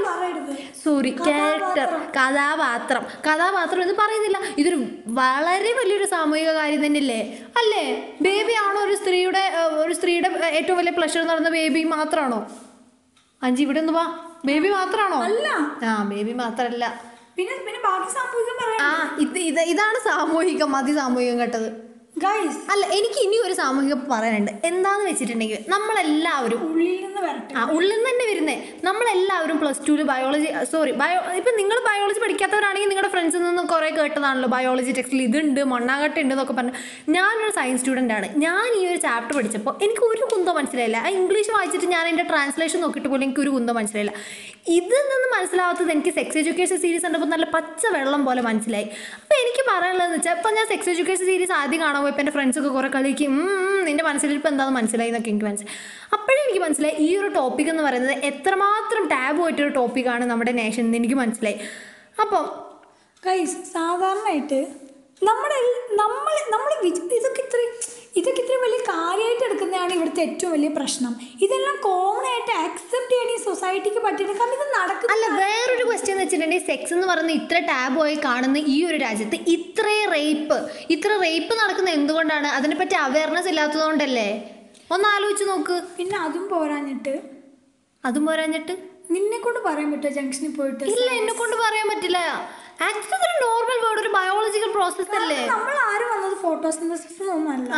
പറയരുത്. 0.10 0.52
സോറി 0.84 1.12
ക്യാരക്ടർ 1.28 1.90
കഥാപാത്രം. 2.18 3.04
കഥാപാത്രം 3.28 3.82
എന്ന് 3.86 3.96
പറയുന്നില്ല. 4.04 4.38
ഇതൊരു 4.62 4.80
വളരെ 5.20 5.72
വലിയൊരു 5.80 6.08
സാമൂഹിക 6.16 6.52
കാര്യം 6.60 6.84
തന്നെയല്ലേ? 6.86 7.22
അല്ലേ? 7.62 7.84
ബേബി 8.22 8.56
ആണോ 8.66 8.80
ഒരു 8.88 8.96
സ്ത്രീയുടെ 9.02 9.44
ഒരു 9.84 9.94
സ്ത്രീയുടെ 9.94 10.30
ഏറ്റവും 10.60 10.78
വലിയ 10.78 10.94
പ്ലഷർ 11.00 11.22
എന്ന് 11.22 11.34
പറയുന്നത് 11.34 11.56
ബേബി 11.60 11.84
മാത്രമാണോ? 11.96 12.40
അഞ്ചി 13.42 13.62
ഇവിടെ 13.64 13.80
ഒന്ന് 13.80 13.94
വാ. 13.94 14.06
ബേബി 14.46 14.70
മാത്രമാണോ? 14.70 15.18
അല്ല. 15.30 15.48
ആ 15.86 15.92
ബേബി 16.12 16.34
മാത്രല്ല 16.44 16.86
പിന്നെ 17.38 17.56
പിന്നെ 17.66 17.80
ബാക്കി 17.80 18.10
സാമൂഹികം 18.14 18.56
ആ 18.82 18.92
ഇത് 19.20 19.38
ഇത് 19.50 19.60
ഇതാണ് 19.74 20.00
സാമൂഹികം 20.10 20.72
അതി 20.76 20.94
സാമൂഹികം 20.94 21.36
കേട്ടത്. 21.40 21.87
ഗൈസ് 22.24 22.60
അല്ല 22.74 22.84
എനിക്ക് 22.98 23.20
ഇനി 23.26 23.38
ഒരു 23.48 23.56
സാമൂഹിക 23.60 23.96
പറയാനുണ്ട്. 24.12 24.52
എന്താന്ന് 24.70 25.06
വെച്ചിട്ടുണ്ടെങ്കിൽ 25.10 25.60
നമ്മളെല്ലാവരും 25.74 26.62
ഉള്ളിൽ 26.68 26.96
നിന്ന് 27.04 27.22
വരട്ടെ. 27.26 27.54
ആ 27.60 27.64
ഉള്ളിൽ 27.76 27.92
നിന്ന് 27.96 28.10
തന്നെ 28.10 28.26
വരുന്നേ. 28.32 28.56
നമ്മളെല്ലാവരും 28.88 29.58
പ്ലസ് 29.62 29.82
ടുവിൽ 29.88 30.02
ബയോളജി 30.12 30.50
സോറി 30.72 30.92
ബയോ 31.02 31.20
ഇപ്പം 31.40 31.56
നിങ്ങൾ 31.62 31.78
ബയോളജി 31.90 32.20
പഠിക്കാത്തവരാണെങ്കിൽ 32.24 32.90
നിങ്ങളുടെ 32.92 33.12
ഫ്രണ്ട്സിൽ 33.16 33.44
നിന്ന് 33.48 33.64
കുറേ 33.74 33.90
കേട്ടതാണല്ലോ 33.98 34.50
ബയോളജി 34.56 34.92
ടെക്സ്റ്റിൽ 35.00 35.22
ഇതുണ്ട് 35.28 35.62
മണ്ണാകട്ട 35.74 36.18
ഉണ്ട് 36.24 36.34
എന്നൊക്കെ 36.36 36.56
പറഞ്ഞു. 36.60 36.74
ഞാനൊരു 37.18 37.54
സയൻസ് 37.60 37.82
സ്റ്റുഡന്റ് 37.84 38.16
ആണ്. 38.18 38.30
ഞാൻ 38.46 38.68
ഈ 38.80 38.84
ഒരു 38.92 39.00
ചാപ്റ്റർ 39.08 39.36
പഠിച്ചപ്പോൾ 39.40 39.76
എനിക്ക് 39.88 40.04
ഒരു 40.12 40.26
കുന്തം 40.34 40.56
മനസ്സിലായില്ല. 40.60 40.98
ആ 41.06 41.10
ഇംഗ്ലീഷ് 41.20 41.52
വായിച്ചിട്ട് 41.58 41.90
ഞാൻ 41.96 42.06
എന്റെ 42.14 42.26
ട്രാൻസ്ലേഷൻ 42.34 42.82
നോക്കിയിട്ട് 42.86 43.10
പോലും 43.14 43.26
എനിക്ക് 43.28 43.44
ഒരു 43.46 43.54
കുന്തം 43.58 43.76
മനസ്സിലായില്ല. 43.82 44.16
ഇതിൽ 44.68 45.02
നിന്ന് 45.10 45.28
മനസ്സിലാവാത്തത് 45.34 45.92
എനിക്ക് 45.92 46.10
സെക്സ് 46.10 46.38
എഡ്യൂക്കേഷൻ 46.38 46.78
സീരീസ് 46.78 47.04
കണ്ടപ്പോൾ 47.04 47.26
നല്ല 47.26 47.46
പച്ച 47.54 47.82
വെള്ളം 47.88 48.26
പോലെ 48.26 48.42
മനസ്സിലായി. 48.42 48.88
അപ്പോൾ 49.18 49.36
എനിക്ക് 49.36 49.64
പറയാനുള്ളതെന്ന് 49.70 50.18
വെച്ചാൽ 50.18 50.36
ഇപ്പം 50.36 50.54
ഞാൻ 50.54 50.68
സെക്സ് 50.68 50.90
എഡ്യൂക്കേഷൻ 50.90 51.26
സീരീസ് 51.26 51.52
ആദ്യം 51.52 51.82
കാണാൻ 51.82 52.02
പോയപ്പോൾ 52.02 52.20
എന്റെ 52.20 52.32
ഫ്രണ്ട്സൊക്കെ 52.32 52.70
കുറേ 52.70 52.88
കളിക്കും 52.88 53.32
"ഉം, 53.34 53.48
ഉം, 53.68 53.86
നിന്റെ 53.86 54.04
മനസ്സിലിപ്പോൾ 54.04 54.48
എന്താണെന്ന് 54.48 54.80
മനസ്സിലായി 54.80 55.10
എന്നൊക്കെ 55.10 55.30
എനിക്ക് 55.30 55.46
മനസ്സിലായി. 55.46 55.78
അപ്പോഴേ 56.14 56.44
എനിക്ക് 56.44 56.60
മനസ്സിലായി 56.60 56.96
ഈ 57.00 57.18
ഒരു 57.18 57.28
ടോപ്പിക് 57.34 57.70
എന്ന് 57.70 57.84
പറയുന്നത് 57.84 58.26
എത്രമാത്രം 58.26 59.08
ടാബ് 59.08 59.42
ആയിട്ടൊരു 59.44 59.70
ടോപ്പിക്കാണ് 59.70 60.26
നമ്മുടെ 60.26 60.52
നേഷൻ 60.54 60.86
എന്ന് 60.86 60.98
എനിക്ക് 60.98 61.16
മനസ്സിലായി. 61.16 61.60
അപ്പം 62.22 62.46
സാധാരണയായിട്ട് 63.72 64.60
നമ്മുടെ 65.22 65.58
നമ്മൾ 65.96 66.36
നമ്മൾ 66.52 66.72
ഇതൊക്കെ 67.14 67.42
ഇത്ര 67.42 67.60
ഇതൊക്കെ 68.20 68.42
ഇത്ര 68.44 68.56
വലിയ 68.64 68.80
കാര്യമായിട്ട് 68.90 69.44
എടുക്കുന്നതാണ് 69.48 69.94
ഇവിടുത്തെ 69.98 70.22
ഏറ്റവും 70.22 70.52
വലിയ 70.56 70.70
പ്രശ്നം. 70.78 71.14
ഇതെല്ലാം 71.46 71.76
കോമൺ 71.88 72.26
ആയിട്ട് 72.32 72.54
ആക്സെപ്റ്റ് 72.66 73.12
ചെയ്യാൻ 73.14 73.30
ഈ 73.36 73.38
സൊസൈറ്റിക്ക് 73.48 74.02
പറ്റിയിട്ട് 74.06 74.36
കാരണം 74.40 74.56
ഇത് 74.58 74.66
നടക്കും 74.78 75.12
അല്ല 75.16 75.28
വേറൊരു 75.42 75.86
ക്വസ്റ്റ്യൻ 75.90 76.14
എന്ന് 76.14 76.24
വെച്ചിട്ടുണ്ടെങ്കിൽ 76.24 76.66
സെക്സ് 76.70 76.94
എന്ന് 76.94 77.08
പറയുന്ന 77.08 77.32
ഇത്ര 77.32 77.60
ടാബുമായി 77.72 78.18
കാണുന്ന 78.28 78.58
ഈ 78.76 78.78
ഒരു 78.90 78.98
രാജ്യത്ത് 79.06 79.40
ഇത്രയും 79.56 80.12
റേപ്പ് 80.18 80.60
ഇത്ര 80.96 81.12
റേപ്പ് 81.26 81.54
നടക്കുന്നത് 81.62 81.96
എന്തുകൊണ്ടാണ്? 82.00 82.48
അതിനെപ്പറ്റി 82.48 82.98
അവയർനെസ് 83.06 83.50
ഇല്ലാത്തതുകൊണ്ടല്ലേ? 83.54 84.30
ഒന്ന് 84.96 85.08
ആലോചിച്ച് 85.16 85.46
നോക്ക്. 85.52 85.78
പിന്നെ 85.98 86.18
അതും 86.26 86.50
പോരാഞ്ഞിട്ട്. 86.50 87.16
അതും 88.04 88.26
പോരാഞ്ഞിട്ട്? 88.26 88.76
നിന്നെ 89.16 89.38
കൊണ്ട് 89.40 89.60
പറയാൻ 89.66 89.92
പറ്റുമോ 89.92 90.14
ജംഗ്ഷനിൽ 90.16 90.54
പോയിട്ട് 90.56 90.84
ഇല്ല 90.94 91.10
എന്നെ 91.20 91.34
കൊണ്ട് 91.34 91.56
പറയാൻ 91.56 91.88
പറ്റില്ല. 91.92 92.20
ആക്ച്വലി 92.80 93.26
ഒരു 93.28 93.38
നോർമൽ 93.44 93.78
വേർഡ് 93.84 94.02
ഒരു 94.02 94.10
ബയോളജിക്കൽ 94.16 94.72
പ്രോസസ് 94.76 95.14
അല്ലേ? 95.20 95.38
നമ്മൾ 95.52 95.76
ആരും 95.86 96.10
വന്നത് 96.14 96.36
ഫോട്ടോസിന്തസിസ് 96.42 97.24
ഒന്നുമല്ല 97.36 97.72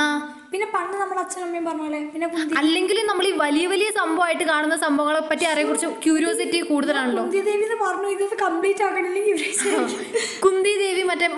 പിന്നെ 0.52 0.68
പണ്ട് 0.74 0.96
നമ്മുടെ 1.02 1.22
അച്ഛനും 1.24 1.46
അമ്മയും 1.48 1.66
പറഞ്ഞ 1.68 1.84
പോലെ 1.86 2.00
പിന്നെ 2.14 2.28
അല്ലെങ്കിൽ 2.62 2.98
നമ്മൾ 3.10 3.26
ഈ 3.28 3.34
വലിയ 3.42 3.66
വലിയ 3.74 3.90
സംഭവമായിട്ട് 4.00 4.46
കാണുന്ന 4.52 4.76
സംഭവങ്ങളെ 4.86 5.22
പറ്റി 5.24 5.46
അറിയാൻ 5.52 5.68
കുറിച്ച് 5.70 5.90
ക്യൂരിയോസിറ്റി 6.06 6.60
കൂടുതലാണല്ലോ. 6.70 7.24
കുന്തി 7.24 7.42
ദേവി 7.48 7.64
എന്ന് 7.68 7.78
പറഞ്ഞു 7.84 8.10
ഇത് 8.18 8.36
കംപ്ലീറ്റ് 8.44 8.84
ആക്കണില്ലെങ്കിൽ 8.88 9.38
കുന്തി 10.46 10.74
ദേവി 10.84 11.04
മറ്റേ 11.10 11.30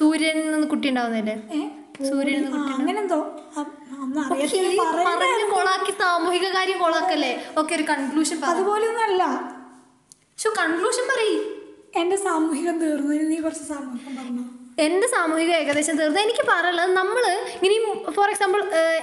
സൂര്യൻ 0.00 0.38
കുട്ടി 0.72 0.86
ഉണ്ടാവുന്നില്ലേ? 0.92 1.36
സൂര്യൻ 2.08 2.42
അങ്ങനെന്തോ 2.72 3.20
കൊളാക്കി 5.52 5.92
സാമൂഹിക 6.00 6.46
കാര്യം 6.56 6.78
കൊളാക്കല്ലേ? 6.82 7.30
ഓക്കെ 7.60 7.72
ഒരു 7.78 7.84
കൺക്ലൂഷൻ 7.90 8.36
അതുപോലെയൊന്നും 8.50 9.04
അല്ല. 9.08 9.22
പക്ഷെ 10.32 10.50
കൺക്ലൂഷൻ 10.58 11.04
പറയ്. 11.12 11.36
എന്റെ 12.00 12.16
സാമൂഹികം 12.26 12.76
തീർന്നു 12.82 13.14
നീ 13.30 13.36
കുറച്ച് 13.44 13.64
സാമൂഹികം 13.72 14.14
പറഞ്ഞു? 14.18 14.44
എന്റെ 14.86 15.06
സാമൂഹിക 15.14 15.50
ഏകദേശം 15.60 15.94
തീർന്നു. 16.00 16.20
എനിക്ക് 16.26 16.44
പറയാനുള്ളത് 16.50 16.92
നമ്മൾ 16.98 17.24
ഇനി 17.66 17.76
ഫോർ 18.16 18.28
എക്സാമ്പിൾ 18.34 18.60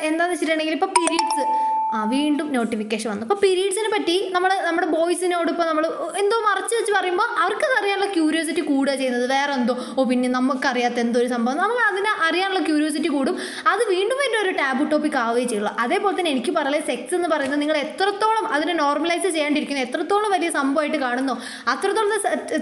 എന്താന്ന് 0.09 0.33
വെച്ചിട്ടുണ്ടെങ്കിൽ 0.33 0.75
ഇപ്പോൾ 0.77 0.91
പീരീഡ്സ് 0.97 1.43
ആ 1.93 1.99
വീണ്ടും 2.13 2.47
നോട്ടിഫിക്കേഷൻ 2.53 3.07
വന്നു. 3.09 3.23
അപ്പോൾ 3.25 3.37
പീരീഡ്സിനെ 3.43 3.89
പറ്റി 3.93 4.15
നമ്മൾ 4.35 4.51
നമ്മുടെ 4.65 4.87
ബോയ്സിനോട് 4.93 5.49
ഇപ്പോൾ 5.51 5.65
നമ്മൾ 5.69 5.85
എന്തോ 6.21 6.37
മറച്ച് 6.45 6.73
വെച്ച് 6.77 6.91
പറയുമ്പോൾ 6.95 7.27
അവർക്കത് 7.41 7.73
അറിയാനുള്ള 7.79 8.07
ക്യൂരിയോസിറ്റി 8.15 8.63
കൂടുക 8.69 8.93
ചെയ്യുന്നത് 9.01 9.25
വേറെ 9.33 9.53
എന്തോ 9.53 9.73
ഓ 9.97 10.03
പിന്നെ 10.11 10.29
നമുക്കറിയാത്ത 10.29 10.97
എന്തോ 11.05 11.19
ഒരു 11.23 11.29
സംഭവം. 11.33 11.57
നമ്മൾ 11.57 11.77
അതിനെ 11.91 12.11
അറിയാനുള്ള 12.27 12.61
ക്യൂരിയോസിറ്റി 12.69 13.07
കൂടും. 13.07 13.35
അത് 13.71 13.83
വീണ്ടും 13.93 14.17
വീണ്ടും 14.21 14.39
ഒരു 14.43 14.51
ടാബു 14.59 14.83
ടോപ്പിക് 14.93 15.17
ആവുകയും 15.23 15.49
ചെയ്യുള്ളൂ. 15.51 15.73
അതേപോലെ 15.83 16.15
തന്നെ 16.19 16.31
എനിക്ക് 16.35 16.53
പറയുന്നത് 16.57 16.87
സെക്സ് 16.91 17.15
എന്ന് 17.19 17.29
പറയുന്നത് 17.33 17.61
നിങ്ങൾ 17.63 17.77
എത്രത്തോളം 17.85 18.47
അതിനെ 18.55 18.73
നോർമലൈസ് 18.83 19.27
ചെയ്യാണ്ടിരിക്കുന്നു 19.35 19.83
എത്രത്തോളം 19.87 20.31
വലിയ 20.35 20.49
സംഭവമായിട്ട് 20.59 20.97
കാണുന്നു 21.05 21.35
അത്രത്തോളം 21.73 22.11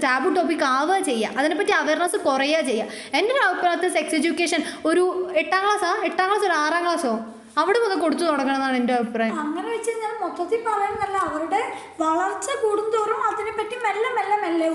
ടാബു 0.07 0.29
ടോപ്പിക് 0.39 0.65
ആവുക 0.75 0.99
ചെയ്യുക. 1.09 1.37
അതിനെപ്പറ്റി 1.39 1.75
അവയർനെസ് 1.81 2.19
കുറയുക 2.29 2.61
ചെയ്യുക. 2.71 2.89
എന്റെ 3.19 3.33
ഒരു 3.37 3.43
അഭിപ്രായത്തിൽ 3.47 3.93
സെക്സ് 3.99 4.17
എഡ്യൂക്കേഷൻ 4.19 4.61
ഒരു 4.91 5.05
എട്ടാം 5.43 5.63
ക്ലാസ്സാണ് 5.65 6.01
എട്ടാം 6.11 6.27
ക്ലാസ് 6.29 6.45
ഒരു 6.49 6.57
ആറാം 6.65 6.83
ക്ലാസ്സോ 6.87 7.15
അവിടെ 7.61 7.79
മുതൽ 7.83 7.97
കൊടുത്തു 8.03 8.23
തുടങ്ങണമെന്നാണ് 8.29 8.77
എന്റെ 8.81 8.93
അഭിപ്രായം. 8.99 9.35
അങ്ങനെ 9.43 9.67
വെച്ച് 9.73 9.89
കഴിഞ്ഞാൽ 9.91 10.13
മൊത്തത്തിൽ 10.23 10.61
പറയുന്നല്ല 10.69 11.17
അവരുടെ 11.29 11.61
വളർച്ച 12.03 12.47
കൂടുന്തോറും 12.63 13.21
അതിനെപ്പറ്റി 13.29 13.75
മെല്ലെ 13.85 14.09
മെല്ലെ 14.17 14.37
മെല്ലെ 14.45 14.67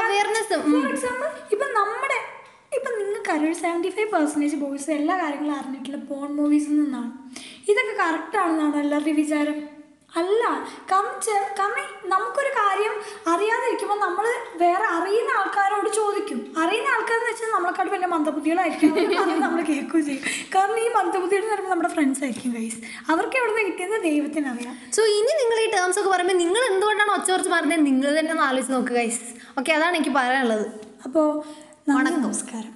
അവയർനെസ് 0.00 0.56
ഫോർ 0.64 0.86
എക്സാമ്പിൾ 0.94 1.28
ഇപ്പം 1.54 1.70
നമ്മുടെ 1.80 2.18
ഇപ്പൊ 2.76 2.90
നിങ്ങൾക്ക് 2.98 3.30
അറിയാം 3.34 3.54
സെവന്റി 3.62 3.90
ഫൈവ് 3.96 4.10
പെർസെന്റേജ് 4.14 4.56
ബോയ്സ് 4.62 4.90
എല്ലാ 4.98 5.14
കാര്യങ്ങളും 5.22 5.54
അറിഞ്ഞിട്ടുള്ള 5.60 6.00
പോൺ 6.10 6.28
മൂവീസിൽ 6.38 6.74
നിന്നാണ്. 6.82 7.10
ഇതൊക്കെ 7.72 7.94
കറക്റ്റ് 8.02 8.38
ആണെന്നാണ് 8.42 8.76
എല്ലാവരുടെയും 8.84 9.18
വിചാരം. 9.22 9.58
അല്ല 10.20 10.42
കം 10.90 11.06
കാരണം 11.58 11.84
നമുക്കൊരു 12.12 12.50
കാര്യം 12.58 12.94
അറിയാതിരിക്കുമ്പോൾ 13.32 13.98
നമ്മൾ 14.04 14.26
വേറെ 14.62 14.86
അറിയുന്ന 14.96 15.30
ആൾക്കാരോട് 15.38 15.88
ചോദിക്കും. 15.98 16.38
അറിയുന്ന 16.62 16.88
ആൾക്കാരെന്ന് 16.88 17.30
വെച്ചാൽ 17.30 17.50
നമ്മളെക്കാട്ട് 17.56 17.92
പിന്നെ 17.92 18.08
മന്ദബുദ്ധികളായിരിക്കും. 18.14 18.92
അത് 19.22 19.34
നമ്മൾ 19.44 19.60
കേൾക്കുകയും 19.70 20.06
ചെയ്യും. 20.08 20.22
കാരണം 20.54 20.78
ഈ 20.84 20.88
മന്ദബുദ്ധികൾ 20.98 21.42
എന്ന് 21.42 21.52
പറയുമ്പോൾ 21.54 21.74
നമ്മുടെ 21.74 21.92
ഫ്രണ്ട്സ് 21.96 22.22
ആയിരിക്കും 22.24 22.54
ഗൈസ് 22.58 22.78
അവർക്ക് 23.12 23.36
എവിടെ 23.40 23.52
നിന്ന് 23.52 23.64
കിട്ടിയത് 23.70 23.96
ദൈവത്തിനറിയാം 24.08 24.74
സോ 24.96 25.02
ഇനി 25.18 25.32
നിങ്ങൾ 25.42 25.60
ഈ 25.64 25.68
ടേംസ് 25.76 25.98
ഒക്കെ 26.00 26.10
പറയുമ്പോൾ 26.14 26.38
നിങ്ങൾ 26.44 26.62
എന്തുകൊണ്ടാണ് 26.72 27.12
ഒച്ച 27.18 27.28
കുറച്ച് 27.30 27.52
പറഞ്ഞത്? 27.56 27.82
നിങ്ങൾ 27.90 28.10
തന്നെ 28.18 28.32
ഒന്ന് 28.32 28.46
ആലോചിച്ച് 28.48 28.74
നോക്കുക 28.76 28.96
ഗൈസ് 29.00 29.22
ഓക്കെ 29.58 29.72
അതാണ് 29.72 29.96
എനിക്ക് 29.96 30.14
പറയാനുള്ളത്. 30.20 30.66
അപ്പോൾ. 31.06 31.28
നമസ്കാരം. 31.88 32.72